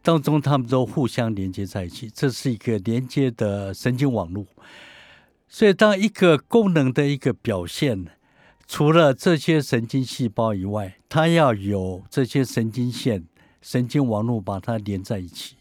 [0.00, 4.46] 当中他们都互相连接在一起，这是一个连接的神经网络。
[5.46, 8.06] 所以，当一个功能的一个表现。
[8.66, 13.26] 除了这些神经细胞以外，它要有这些神经线、
[13.60, 15.56] 神经网络把它连在一起。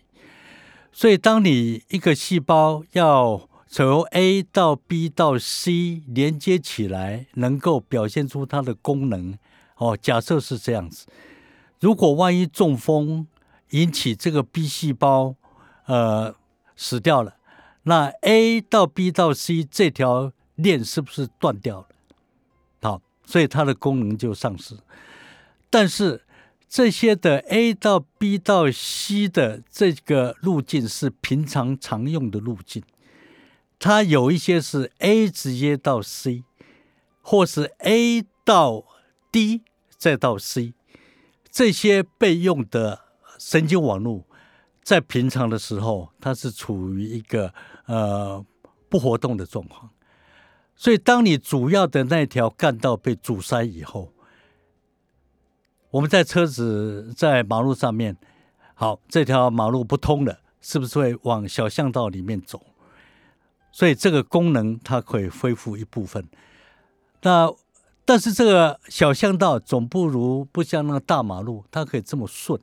[0.91, 9.37] 所以，当你一个细胞要从 A 到 B 到 C 连接起来，能够表现出它的功能，
[9.77, 11.07] 哦，假设是这样子。
[11.79, 13.27] 如果万一中风
[13.69, 15.35] 引起这个 B 细胞
[15.85, 16.35] 呃
[16.75, 17.37] 死掉了，
[17.83, 21.87] 那 A 到 B 到 C 这条链是不是断掉了？
[23.31, 24.75] 所以它的功能就丧失，
[25.69, 26.21] 但是
[26.67, 32.83] 这些的 A 到 B 到 C 的这个路径是平常常用的路径，
[33.79, 36.43] 它有一些是 A 直接到 C，
[37.21, 38.83] 或是 A 到
[39.31, 39.61] D
[39.97, 40.73] 再到 C，
[41.49, 42.99] 这些备用的
[43.39, 44.25] 神经网络
[44.83, 47.53] 在平常的时候，它是处于一个
[47.85, 48.45] 呃
[48.89, 49.89] 不活动的状况。
[50.81, 54.11] 所以，当你主要的那条干道被阻塞以后，
[55.91, 58.17] 我们在车子在马路上面，
[58.73, 62.65] 好，这条马路不通了，是不是会往小巷道里面走？
[63.71, 66.27] 所以，这个功能它可以恢复一部分。
[67.21, 67.53] 那
[68.03, 72.59] 但是这个小巷道总不如不像那个大马路，它可以这么顺，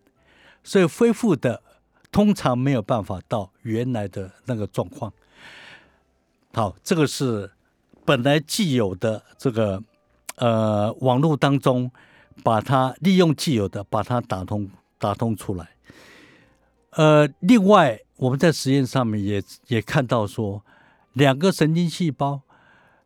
[0.64, 1.62] 所以恢复的
[2.11, 5.12] 通常没有办法到原来的那个状况。
[6.52, 7.52] 好，这个是
[8.09, 9.83] 本来既有的这个
[10.37, 11.90] 呃网络当中，
[12.42, 15.68] 把它利用既有的把它打通打通出来。
[16.92, 20.64] 呃，另外我们在实验上面也也看到说，
[21.12, 22.40] 两个神经细胞，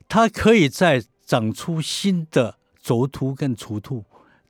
[0.06, 4.04] 它可以在长出新的轴突跟除突，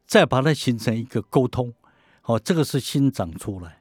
[0.06, 1.72] 再把它形成一个沟通。
[2.20, 3.78] 好，这个是新长出来，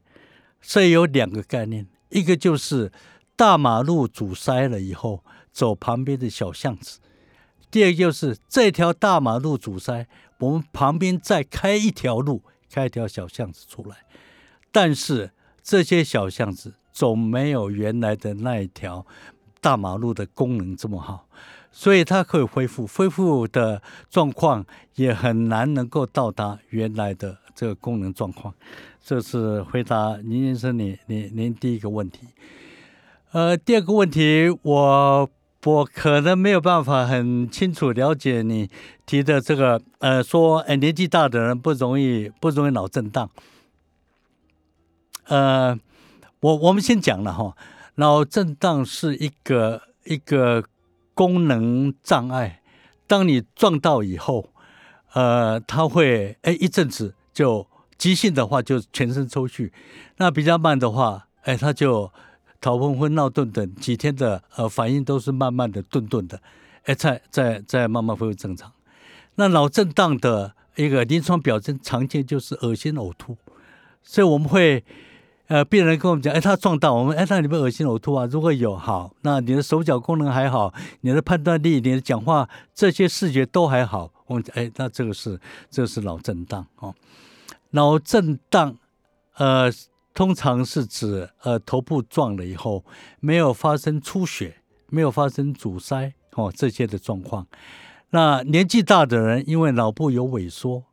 [0.61, 2.89] 所以有两个概念，一个就是
[3.35, 6.99] 大马路阻塞了以后，走旁边的小巷子；
[7.69, 10.07] 第二就是这条大马路阻塞，
[10.39, 13.97] 我们旁边再开一条路，开一条小巷子出来，
[14.71, 15.31] 但是。
[15.63, 19.05] 这些小巷子总没有原来的那一条
[19.61, 21.27] 大马路的功能这么好，
[21.71, 28.51] 所以它可以恢复，恢复的状况也很难能够到达原来的这个功能状况。
[29.03, 32.21] 这是回答林先生你你您第一个问题。
[33.33, 35.29] 呃，第二个问题，我
[35.63, 38.69] 我可能没有办法很清楚了解你
[39.05, 43.29] 提的这个，呃，说哎年纪大的人不容易不容易脑震荡。
[45.25, 45.79] 呃，
[46.39, 47.55] 我我们先讲了哈，
[47.95, 50.63] 脑震荡是一个一个
[51.13, 52.61] 功能障碍。
[53.05, 54.49] 当你撞到以后，
[55.13, 59.71] 呃，它会哎一阵子就急性的话就全身抽搐，
[60.17, 62.11] 那比较慢的话，哎，它就
[62.61, 66.41] 头昏昏、闹顿顿，几天的呃反应都是慢慢的、顿顿的，
[66.83, 68.71] 哎，再再再慢慢恢复正常。
[69.35, 73.35] 那脑震荡的一个临床表征常见就是恶心、呕吐，
[74.01, 74.85] 所以我们会。
[75.47, 78.25] 呃，病人跟我们讲，哎，他撞到我们，哎，那你们恶心呕吐啊？
[78.31, 85.37] 如果有，好，那你的手脚功能还好，你的判断力、你的讲话这些视觉都还好，我们哎，那这个是
[85.69, 86.95] 这个是脑震荡哦。
[87.71, 88.77] 脑震荡，
[89.35, 89.69] 呃，
[90.13, 92.83] 通常是指呃头部撞了以后
[93.19, 97.47] 没有发生出血，没有发生阻塞哦这些的状况。
[98.11, 100.83] 那年纪大的人，因为脑部有萎缩，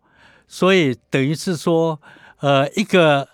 [0.47, 2.01] 所以等于是说，
[2.41, 3.29] 呃，一个。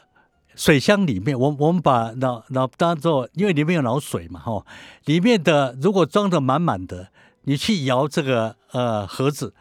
[0.56, 4.64] 水箱里面，我我们把脑脑当做，因为里面有脑水嘛，哈，
[5.06, 7.08] 里面的如果装的满满的，
[7.42, 9.52] 你去摇这个呃盒子，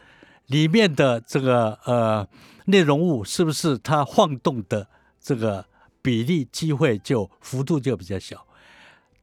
[0.46, 2.24] 里面的这个呃
[2.66, 4.86] 内容物是不是它晃动的
[5.20, 5.66] 这个
[6.04, 8.46] 比例机会就幅度就比较小？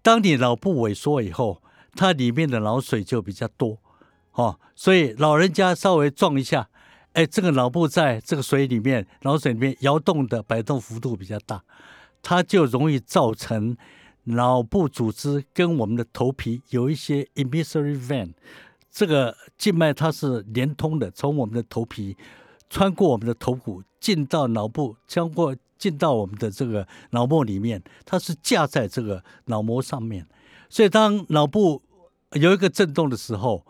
[0.01, 1.61] 当你脑部萎缩以后，
[1.93, 3.77] 它里面的脑水就比较多，
[4.31, 6.67] 哦，所以老人家稍微撞一下。
[7.13, 11.63] 哎，这个脑部在这个水里面，脑水里面摇动的摆动幅度比较大，
[12.23, 13.77] 它就容易造成
[14.23, 18.33] 脑部组织跟我们的头皮有一些 emissary vein，
[18.89, 22.17] 这个静脉它是连通的，从我们的头皮
[22.71, 30.27] 穿过我们的头骨进到脑部，穿过进到我们的这个脑膜里面，它是架在这个脑膜上面，
[30.69, 31.81] 所以当脑部
[32.33, 33.65] 有一个震动的时候，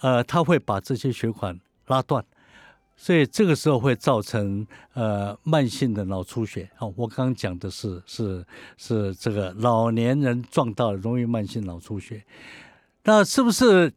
[0.00, 2.24] 呃，它会把这些血管拉断。
[2.98, 6.90] 所以这个时候会造成呃慢性的脑出血哦。
[6.96, 8.42] 我刚刚讲的是是
[8.78, 12.24] 是这个老年人撞到容易慢性脑出血，
[13.04, 13.92] 那是不是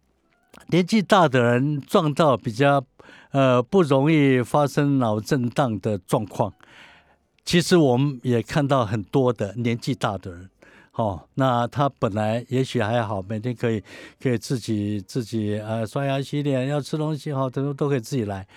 [0.67, 2.83] 年纪大的人撞到比较
[3.31, 6.53] 呃不容易发生脑震荡的状况？
[7.45, 10.49] 其实我们也看到很多的年纪大的人，
[10.93, 13.83] 哦，那他本来也许还好，每天可以
[14.21, 18.47] 可以自己自己呃刷牙洗脸，要吃东西哈，都都可以自己来。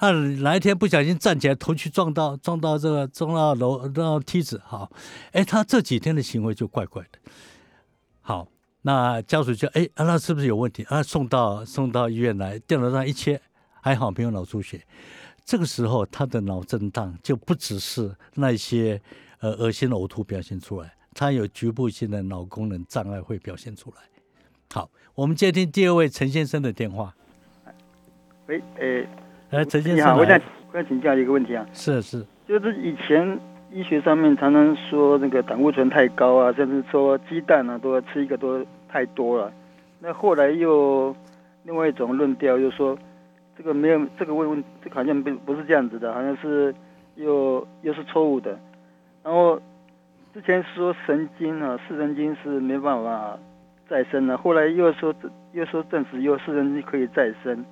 [0.00, 4.90] 那哪一天不小心站起来，头去撞到撞到这个撞到楼撞到梯子，好，
[5.30, 7.18] 哎，他这几天的行为就怪怪的。
[8.20, 8.48] 好，
[8.82, 10.82] 那家属就哎，那是不是有问题？
[10.88, 13.40] 啊，送到送到医院来，电脑上一切
[13.80, 14.84] 还好，没有脑出血。
[15.44, 19.00] 这个时候他的脑震荡就不只是那些
[19.40, 23.96] 呃恶心呕吐表现出来，他有局部性的脑功能障碍会表现出来。
[24.72, 27.14] 好，我们接听第二位陈先生的电话。
[28.46, 29.06] 喂，诶。
[29.50, 30.40] 哎，陈先生，你好，我想
[30.70, 31.66] 我想请教一个问题啊。
[31.74, 33.38] 是是，就是以前
[33.70, 39.52] 医学上面常常说那个胆固醇太高啊，甚至说鸡蛋啊都要吃一个多太多了。
[40.00, 41.14] 那后来又
[41.64, 42.98] 另外一种论调又说
[43.56, 46.74] 这个没有这个问问，这个好像不不是这样子的，好像是
[47.16, 48.58] 又又是错误的。
[49.22, 49.60] 然后
[50.32, 53.38] 之前说神经啊，视神经是没办法
[53.88, 55.14] 再生的，后来又说
[55.52, 57.64] 又说证实又视神经可以再生，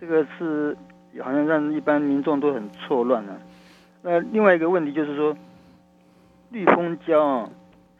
[0.00, 0.76] 这个是。
[1.20, 3.38] 好像让一般民众都很错乱了。
[4.00, 5.36] 那另外一个问题就是说，
[6.48, 7.50] 绿蜂胶啊，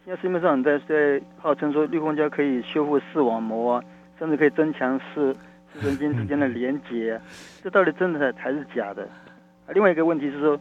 [0.02, 3.84] 现在市面上在在号称说绿蜂胶可以修复视网膜啊，
[4.18, 5.36] 甚至可以增强视
[5.72, 7.20] 视神经之间的连接，
[7.62, 9.02] 这到底真的还是假的？
[9.66, 10.58] 啊，另外一个问题是说，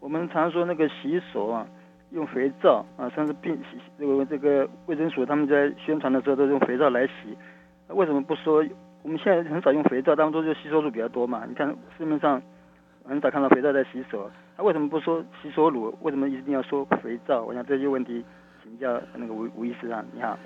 [0.00, 1.66] 我们常说那个洗手啊，
[2.10, 3.58] 用肥皂啊，甚至病
[3.98, 7.36] 这个这个卫生署他们在宣传的时候都用肥皂来洗，
[7.88, 8.64] 为什么不说？
[9.02, 11.44] 我们现在很少用肥皂，当中就吸收乳比较多嘛。
[11.46, 12.42] 你看市面上
[13.04, 15.96] 很少看到肥皂在洗手，他为什么不说洗手乳？
[16.02, 17.44] 为什么一定要说肥皂？
[17.44, 18.24] 我想这些问题
[18.64, 20.36] 请教那个吴吴医师啊，你好。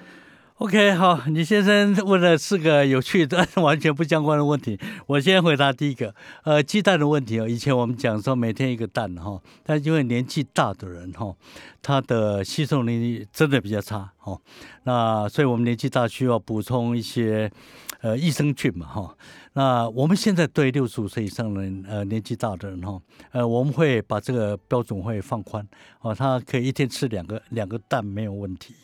[0.61, 4.79] OK，好，李先生问了四个有趣的完全不相关的问题。
[5.07, 7.49] 我先回答第一个，呃，鸡蛋的问题哦。
[7.49, 11.35] 以前我们讲说每天一个蛋哈，但因为年纪大的人哈，
[11.81, 14.39] 他的吸收能力真的比较差哦。
[14.83, 17.51] 那所以我们年纪大需要补充一些
[18.03, 19.17] 呃益生菌嘛哈。
[19.53, 23.01] 那我们现在对六十五岁以上人，呃，年纪大的人哈，
[23.33, 25.67] 呃，我们会把这个标准会放宽，
[26.01, 28.75] 哦，他可以一天吃两个两个蛋没有问题。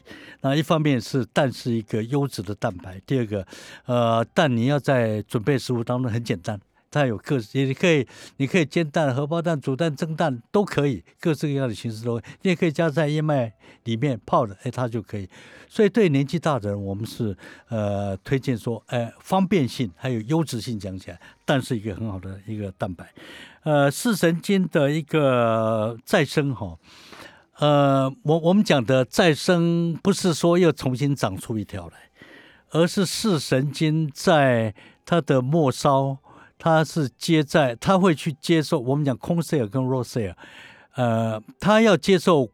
[0.41, 3.47] 那一方面是蛋是一个优质的蛋白，第二个，
[3.85, 6.61] 呃，蛋你要在准备食物当中很简单。
[6.91, 8.07] 它有各式，你可以，
[8.39, 12.19] 你可以煎蛋、荷包蛋、煮蛋、蒸蛋都可以，各式各样的形式都。
[12.43, 13.53] 你也可以加在燕麦
[13.85, 15.29] 里面泡的，哎，它就可以。
[15.69, 17.37] 所以对年纪大的人，我们是
[17.69, 23.13] 呃推荐说，哎，方便性还有优质性讲起来，蛋是一个很好的一个蛋白。
[23.65, 26.79] 呃，视神经的一个再生哈，
[27.59, 31.95] 呃，我我们讲的再生不是说又重新长出一条来，
[32.71, 34.73] 而是视神经在
[35.05, 36.19] 它的末梢。
[36.59, 40.35] 它是接在，他会去接受我们讲空 cell 跟 raw cell，
[40.95, 42.51] 呃，他要接受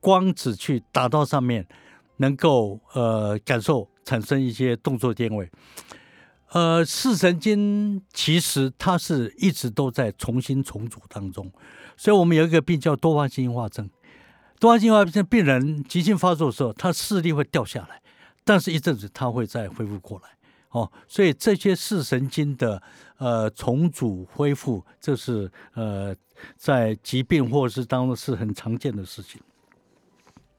[0.00, 1.66] 光子去打到上面，
[2.16, 5.50] 能够呃感受产生一些动作电位。
[6.52, 11.50] 呃，视神经其实它是一直都在重新重组当中，
[11.96, 13.90] 所以我们有一个病叫多发性硬化症，
[14.60, 18.00] 多发性硬化症病人急性发作的时候，他视力会掉下来，
[18.44, 20.33] 但是一阵子他会再恢复过来。
[20.74, 22.82] 哦，所以这些视神经的
[23.18, 26.12] 呃重组恢复，这是呃
[26.56, 29.40] 在疾病或是当中是很常见的事情。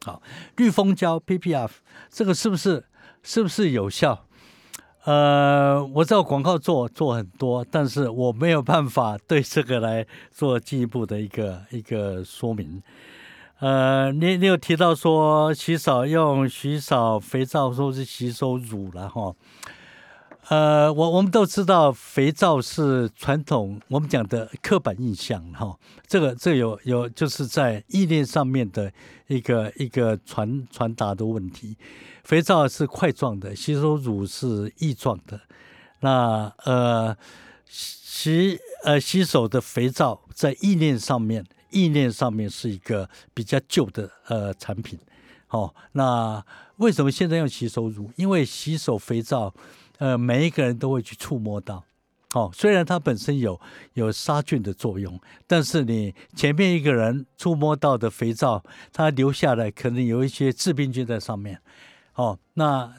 [0.05, 0.21] 好，
[0.55, 1.69] 绿蜂胶 PPF
[2.09, 2.85] 这个是不是
[3.23, 4.25] 是不是有效？
[5.03, 12.81] 呃，我知道广告做做很多，但是我没有办法对这个来做进一步的一个一个说明。
[13.59, 19.35] 呃，你你有提到说洗澡用洗澡肥皂，说是洗手乳了哈。
[20.49, 25.75] 呃，我我们都知道肥皂是传统我们讲的刻板印象哈，
[26.05, 28.91] 这个这个有有就是在意念上面的
[29.25, 31.75] 一个一个传传达的问题。
[32.23, 35.39] 肥皂是块状的，吸收乳是液状的。
[36.01, 37.17] 那呃
[37.67, 44.99] 洗呃洗手的肥皂在意念上面，意念上面是一个比较旧的呃产品。
[45.47, 46.43] 好，那
[46.77, 48.11] 为什么现在用洗手乳？
[48.15, 49.51] 因为洗手肥皂。
[49.97, 51.83] 呃，每一个人都会去触摸到，
[52.33, 53.59] 哦，虽然它本身有
[53.93, 55.17] 有杀菌的作用，
[55.47, 61.61] 但是你前面一个人触摸到的肥皂，它留下来可能有一些致病菌在上面，
[62.15, 62.93] 哦，那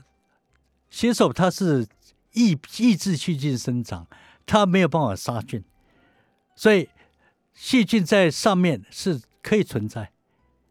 [0.89, 1.87] 洗手它是
[2.33, 4.07] 抑抑制细菌生长，
[4.47, 5.63] 它没有办法杀菌，
[6.55, 6.89] 所以
[7.53, 10.13] 细菌在上面是可以存在，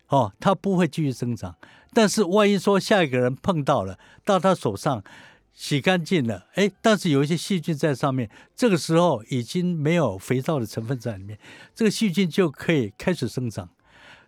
[0.08, 1.56] 哦，它不会继续生长，
[1.94, 5.04] 但是万一说下一个人碰到了，到他手上。
[5.56, 11.40] 洗干净了，哎，但是有一些细菌在上面，这个时候已经没有肥皂的成分在里面，
[11.74, 13.70] 这个细菌就可以开始生长。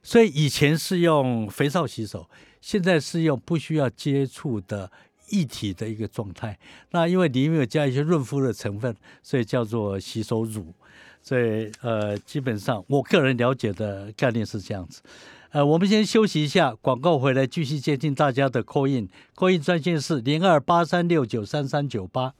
[0.02, 2.30] 所以以前是用肥皂洗手，
[2.62, 4.90] 现在是用不需要接触的
[5.32, 6.58] 液体的一个状态。
[6.92, 10.74] 那因为里面有加一些润肤的成分，所以叫做洗手乳。
[11.22, 15.02] 所以呃，基本上我个人了解的概念是这样子。
[15.52, 22.34] 呃，我们先休息一下，广告回来继续接听大家的 call in，call in 专线是零二八三六九三三九八。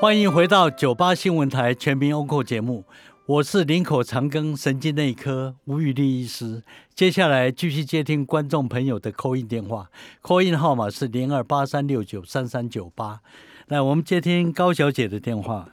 [0.00, 2.84] 欢迎回到九八新闻台全民 o n c 节目，
[3.26, 6.62] 我是林口长庚神经内科吴宇立医师。
[6.94, 9.90] 接下来继续接听观众朋友的 call in 电话
[10.22, 13.20] ，call in 号码是零二八三六九三三九八。
[13.66, 15.68] 来，我们接听高小姐的电话。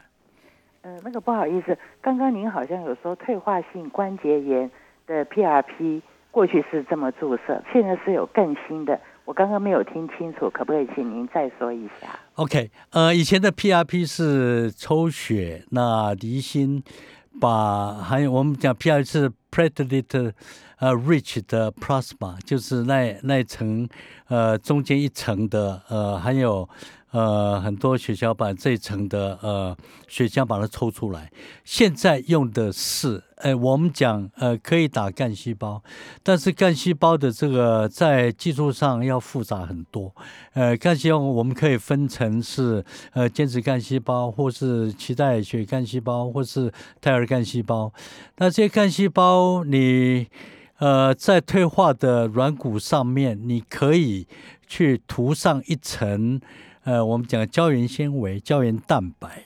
[0.87, 4.71] 呃，那个不好意思，刚刚您好像有说退化性关节炎
[5.05, 16.81] 的 PRP 过去是这么注射，现在是有更新的，我刚刚没有听清楚，可不可以请您再说一下？OK，呃，以前的 PRP 是抽血，那离心
[17.39, 20.33] 把还有我们讲 PRP 是 platelet
[20.77, 23.87] 呃 rich 的 plasma，就是那那一层
[24.27, 26.67] 呃中间一层的呃还有
[27.11, 29.75] 呃很多血小板这一层的呃
[30.07, 31.31] 血浆把它抽出来。
[31.63, 35.81] 现在用的是呃我们讲呃可以打干细胞，
[36.23, 40.13] 但是干细胞的这个在技术上要复杂很多。
[40.53, 42.83] 呃，干细胞我们可以分成是
[43.13, 47.93] 呃间质干细胞，或是脐带血干细胞，或是胎儿干细胞。
[48.37, 50.27] 那这些干细胞你
[50.79, 54.27] 呃在退化的软骨上面，你可以
[54.67, 56.41] 去涂上一层
[56.83, 59.43] 呃我们讲胶原纤维、胶原蛋白。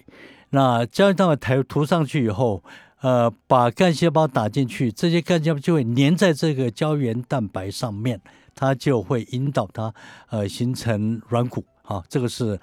[0.52, 2.62] 那胶原蛋白涂涂上去以后，
[3.02, 8.22] 呃，把干细胞打进去，这些干细胞就会粘在这个胶原蛋白上面，
[8.56, 9.94] 它就会引导它
[10.30, 11.64] 呃形成软骨。
[11.84, 12.58] 啊，这个是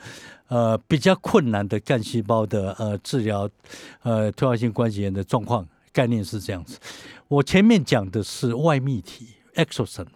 [0.47, 3.51] 呃比较困难的干细胞的呃治疗
[4.03, 6.78] 呃退化性关节炎的状况概念是这样子。
[7.26, 10.14] 我前面讲的是外泌体 e x o s o m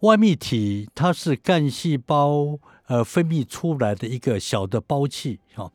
[0.00, 2.56] 外泌体它是干细胞
[2.86, 5.72] 呃分泌出来的一个小的包器啊。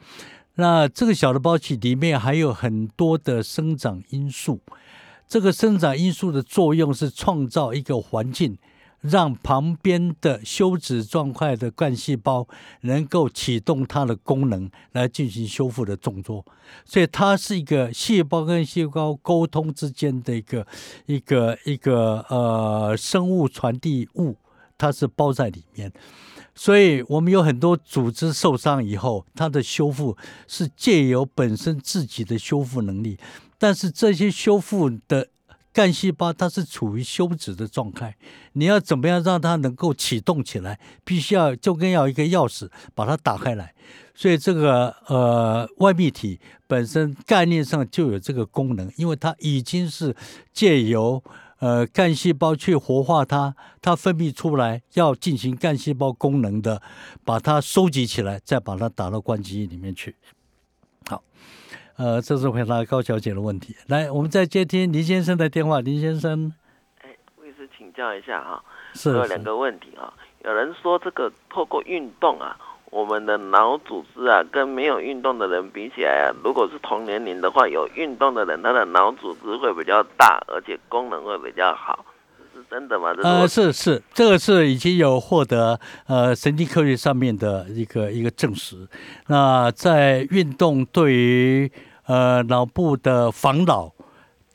[0.60, 4.60] 那这个小的包体里面还有很多的生长因素，
[5.26, 8.58] 这个生长因素的作用是创造一个环境，
[9.00, 12.46] 让旁边的休止状态的干细胞
[12.82, 16.46] 能够启动它的功能来进行修复的动作，
[16.84, 20.68] 所以它是一个细胞跟细胞沟通之间的一个
[21.06, 24.36] 一个一个呃生物传递物，
[24.78, 25.90] 它是包在里面。
[26.62, 33.18] 所以，我们有很多组织受伤以后，它的修复是借由本身自己的修复能力，
[33.58, 35.30] 但是这些修复的
[35.72, 38.18] 干细胞它是处于休止的状态。
[38.52, 40.78] 你要怎么样让它能够启动起来？
[41.06, 43.74] 必须要就跟要一个钥匙把它打开来。
[44.14, 50.14] 所以，这个呃外泌体本身概念上就有这个功能，因为它已经是
[50.52, 51.24] 借由。
[51.60, 56.82] 呃，干细胞去活化它，它分泌出来要进行干细胞功能的，
[57.26, 60.16] 把它收集起来，再把它打到关节里面去。
[61.10, 61.22] 好，
[61.98, 63.76] 呃，这是回答高小姐的问题。
[63.88, 65.82] 来，我们再接听林先生的电话。
[65.82, 66.54] 林先生，
[67.02, 70.14] 哎，我也是请教一下哈，是有两个问题啊。
[70.46, 72.58] 有人说这个透过运动啊。
[72.92, 82.04] 我们的脑组织啊，跟没有运动的人比起来啊，如果是同年龄的话，有运动的人，他的脑组织会比较大，而且功能会比较好，
[82.54, 83.14] 是真的吗？
[83.22, 88.88] 呃，是是，这个是已经有获得呃神经科学上面的一个一个证实。
[89.28, 91.72] 那在运动对于
[92.08, 93.92] 呃脑部的防老，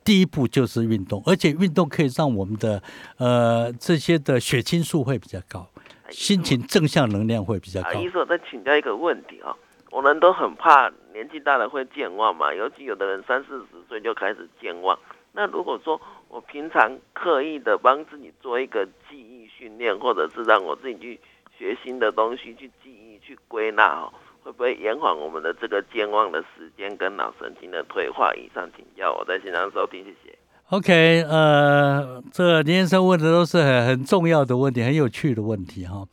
[0.03, 2.83] 第一步就是运动，而且运动可以让我们的
[3.17, 5.65] 呃这些的血清素会比较高。
[6.09, 7.93] 心情正向能量会比较高。
[7.93, 9.55] 医生，我再请教一个问题啊，
[9.91, 14.97] 我们都很怕年纪大了会健忘嘛，尤其有的人三四十岁就开始健忘。
[15.31, 15.99] 那如果说
[16.29, 21.19] 我平常刻意的帮自己做一个记忆训练，或者是让我自己去
[21.57, 28.33] 学新的东西，去记忆、去归纳哦，会不会延缓我们的这个健忘的时间跟脑神经的退化？
[28.35, 30.37] 以上请教，我在现场收听，谢谢。
[30.69, 36.07] OK，呃，这林先生问的都是很很重要的问题，很有趣的问题哈。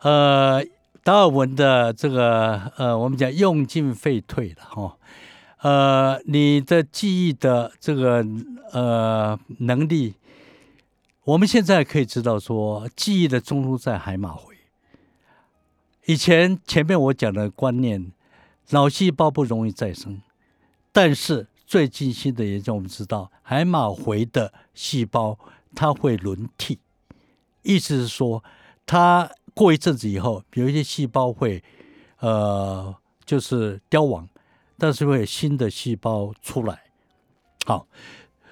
[0.00, 0.62] 呃，
[1.02, 4.98] 达尔文的这个呃，我们讲用进废退了哈。
[5.62, 8.22] 呃，你的记忆的这个
[8.72, 10.16] 呃能力，
[11.24, 14.54] 我们现在可以知道说，记忆的中枢在海马回。
[16.04, 18.12] 以前前面我讲的观念，
[18.68, 20.20] 脑细胞不容易再生，
[20.92, 21.46] 但是。
[21.70, 25.38] 最近新的研究，我们知道海马回的细胞
[25.72, 26.80] 它会轮替，
[27.62, 28.42] 意思是说，
[28.84, 31.62] 它过一阵子以后，有一些细胞会
[32.18, 32.92] 呃
[33.24, 34.28] 就是凋亡，
[34.76, 36.82] 但是会有新的细胞出来。
[37.64, 37.86] 好，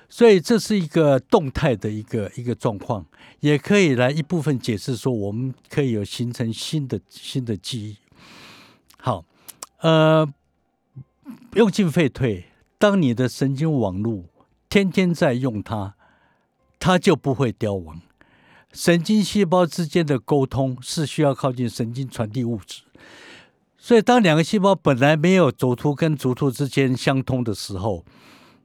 [0.09, 3.05] 所以这是一个动态的一个一个状况，
[3.41, 7.97] 也可以来一部分解释说，我们可以有形成新的新的记忆。
[8.97, 9.25] 好，
[9.81, 10.33] 呃，
[11.55, 12.45] 用进废退。
[12.79, 14.27] 当你的神经网络
[14.69, 15.95] 天天在用它，
[16.79, 18.01] 它就不会凋亡。
[18.73, 22.83] 神经细胞之间的沟通是需要靠近神经传递物质，
[23.77, 28.05] 所以当两个细胞本来没有轴突跟轴突之间相通的时候，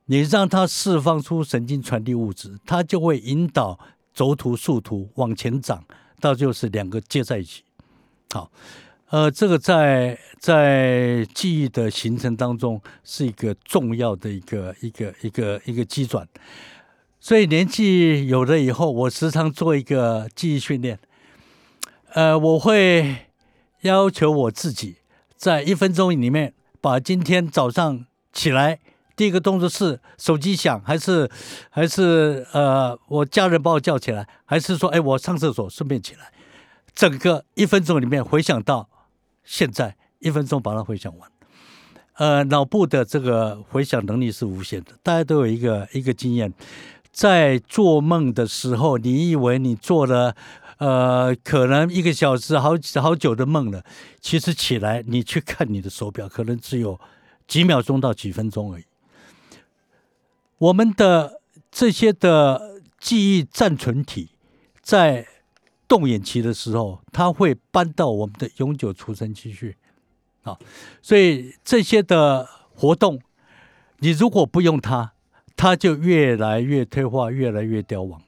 [0.06, 3.80] 你让它释放出神经传递物质，它就会引导
[4.14, 5.84] 轴突、树突往前长，
[6.20, 7.64] 到就是两个接在一起。
[8.32, 8.52] 好。
[9.14, 16.28] 呃，这个在在记忆的形成当中是一个重要的一个一个一个一个基转，
[17.20, 20.98] 所以年纪有了以后，我时常做一个记忆训练。
[22.14, 23.28] 呃，我会
[23.82, 24.96] 要求我自己
[25.36, 28.80] 在一分钟里面把今天早上起来
[29.16, 31.30] 第一个动作是手机响，还是
[31.70, 36.32] 还是呃我家人把我叫起来，还是说哎我上厕所顺便起来？
[36.96, 38.90] 整个一分钟里面回想到
[39.44, 41.30] 现在，一分钟把它回想完。
[42.16, 46.54] 呃，脑部的这个回想能力是无限的，大家都有一个一个经验，
[47.12, 50.36] 在做梦的时候，你以为你做了
[50.78, 53.84] 呃可能一个小时好好久的梦了，
[54.22, 57.00] 其实起来你去看你的手表，可能只有
[57.48, 58.84] 几秒钟到几分钟而已。
[60.60, 61.42] 我们的
[61.72, 64.30] 这些的记忆暂存体
[64.82, 65.28] 在
[65.94, 69.78] 动眼期的时候，它会搬到我们的永久储存期去。
[70.42, 70.58] 啊，
[71.04, 73.22] 所以这些的活动，
[74.00, 75.12] 你如果不用它，
[75.56, 78.20] 它就越来越退化，越来越凋亡。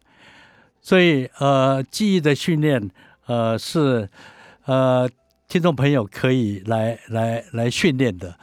[0.80, 2.92] 所以，呃，记忆的训练，
[3.26, 4.08] 呃，是
[4.66, 5.10] 呃，
[5.48, 8.38] 听众朋友可以来来来训练的。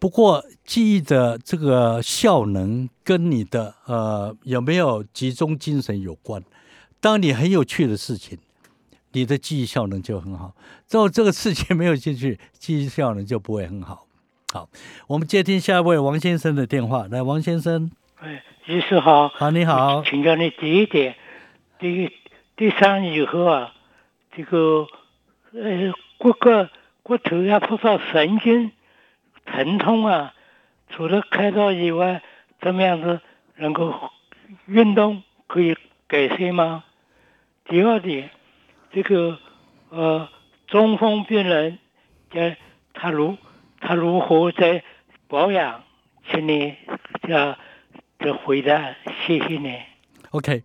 [0.00, 6.42] 不过，记忆的这个效能跟你的呃有没有集中精神有关。
[7.00, 8.36] 当你很有趣的事情。
[9.18, 10.54] 你的记忆效能就很好。
[10.86, 14.06] 做这个事情没有进去， 记忆效能就不会很好。
[14.52, 14.68] 好，
[15.08, 17.06] 我们接听下一位王先生的电话。
[17.10, 17.90] 来，王先生。
[18.20, 19.28] 哎，医师好。
[19.28, 20.02] 好，你好。
[20.04, 21.16] 请教你第一点，
[21.78, 22.10] 第
[22.56, 23.74] 第三以后啊，
[24.34, 24.86] 这个
[25.52, 26.68] 呃骨骼
[27.02, 28.72] 骨头要碰到神经
[29.44, 30.32] 疼痛啊，
[30.88, 32.22] 除了开刀以外，
[32.60, 33.20] 怎么样子
[33.56, 34.10] 能够
[34.66, 36.84] 运动可以改善吗？
[37.66, 38.30] 第二点。
[38.92, 39.38] 这个
[39.90, 40.28] 呃，
[40.66, 41.78] 中风病人，
[42.30, 42.56] 呃，
[42.92, 43.36] 他如
[43.80, 44.82] 他如何在
[45.28, 45.82] 保养？
[46.30, 46.74] 请你
[47.22, 47.56] 的
[48.18, 48.94] 的回答，
[49.26, 49.78] 谢谢你。
[50.30, 50.62] OK，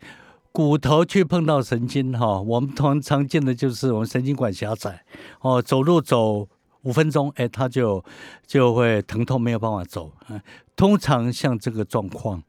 [0.51, 5.05] 骨头去碰到神经哈，我们通常见的就是我们神经管狭窄
[5.39, 6.49] 哦，走路走
[6.81, 8.03] 五分钟，哎，他就
[8.45, 10.11] 就会疼痛，没有办法走。
[10.27, 10.41] 嗯，
[10.75, 12.43] 通常像这个状况，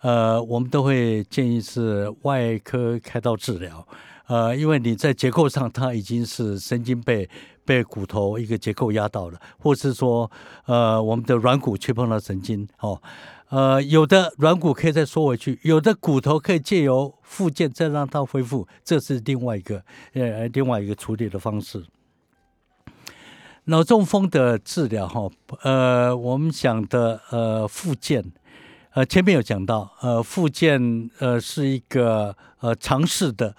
[0.00, 3.86] 呃，我们都会建议是外科开刀治疗。
[4.26, 7.28] 呃，因为你在结构上，它已经是神经被
[7.64, 10.30] 被骨头一个结构压到了，或是说，
[10.64, 13.00] 呃，我们的软骨去碰到神经，哦，
[13.50, 19.80] 呃，有的软骨可以再缩回去，有的骨头可以借由附件再让它恢复，这是另外一个
[20.14, 21.84] 呃另外一个处理的方式。
[23.66, 25.30] 脑中风的治疗，哈，
[25.62, 28.24] 呃，我们讲的呃复健，
[28.90, 33.54] 呃，前面有讲到，呃，复健呃是一个呃尝试的。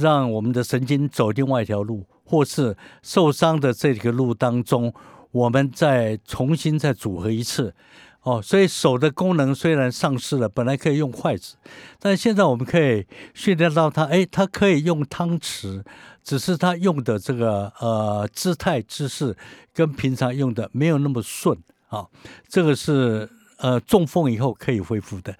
[0.00, 4.92] 让我们的神经走另外一条路，或是受伤的这个路当中，
[5.30, 7.74] 我们再重新再组合一次，
[8.22, 11.56] 哦，所以手的功能虽然丧失了，本来可以用筷子，
[11.98, 15.84] 但现在我们可以训练到它，哎，它可以用汤匙，
[16.22, 19.36] 只是它用的这个呃姿态姿势
[19.72, 21.56] 跟平常用的没有那么顺
[21.88, 22.06] 啊，
[22.48, 23.28] 这个是
[23.58, 25.34] 呃中风以后可以恢复的。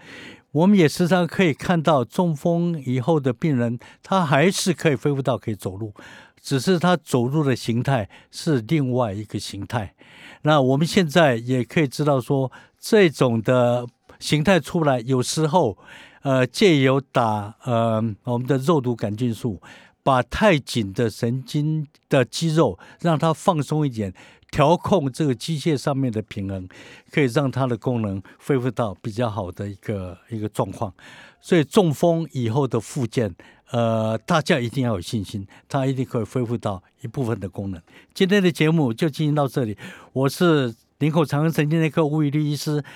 [0.53, 5.95] 我们也时常可以看到中风以后的病人，他还是可以恢复到可以走路，
[6.41, 9.95] 只是他走路的形态是另外一个形态。
[10.43, 13.87] 那我们现在也可以知道说，这种的
[14.19, 15.79] 形态出来，有时候，
[16.23, 19.63] 呃，借由打呃我们的肉毒杆菌素，
[20.03, 24.13] 把太紧的神经的肌肉让它放松一点。
[24.51, 26.69] 调控这个机械上面的平衡，
[27.11, 30.93] 可以让它的功能恢复到比较好的一个一个状况。
[31.41, 33.35] 所以中风以后的复健，
[33.71, 37.81] 呃，大家一定要有信心，它一定可以恢复到一部分的功能。
[38.13, 39.77] 今天的节目就进行到这里，
[40.13, 42.85] 我是林口长庚神经内科吴宇律医师，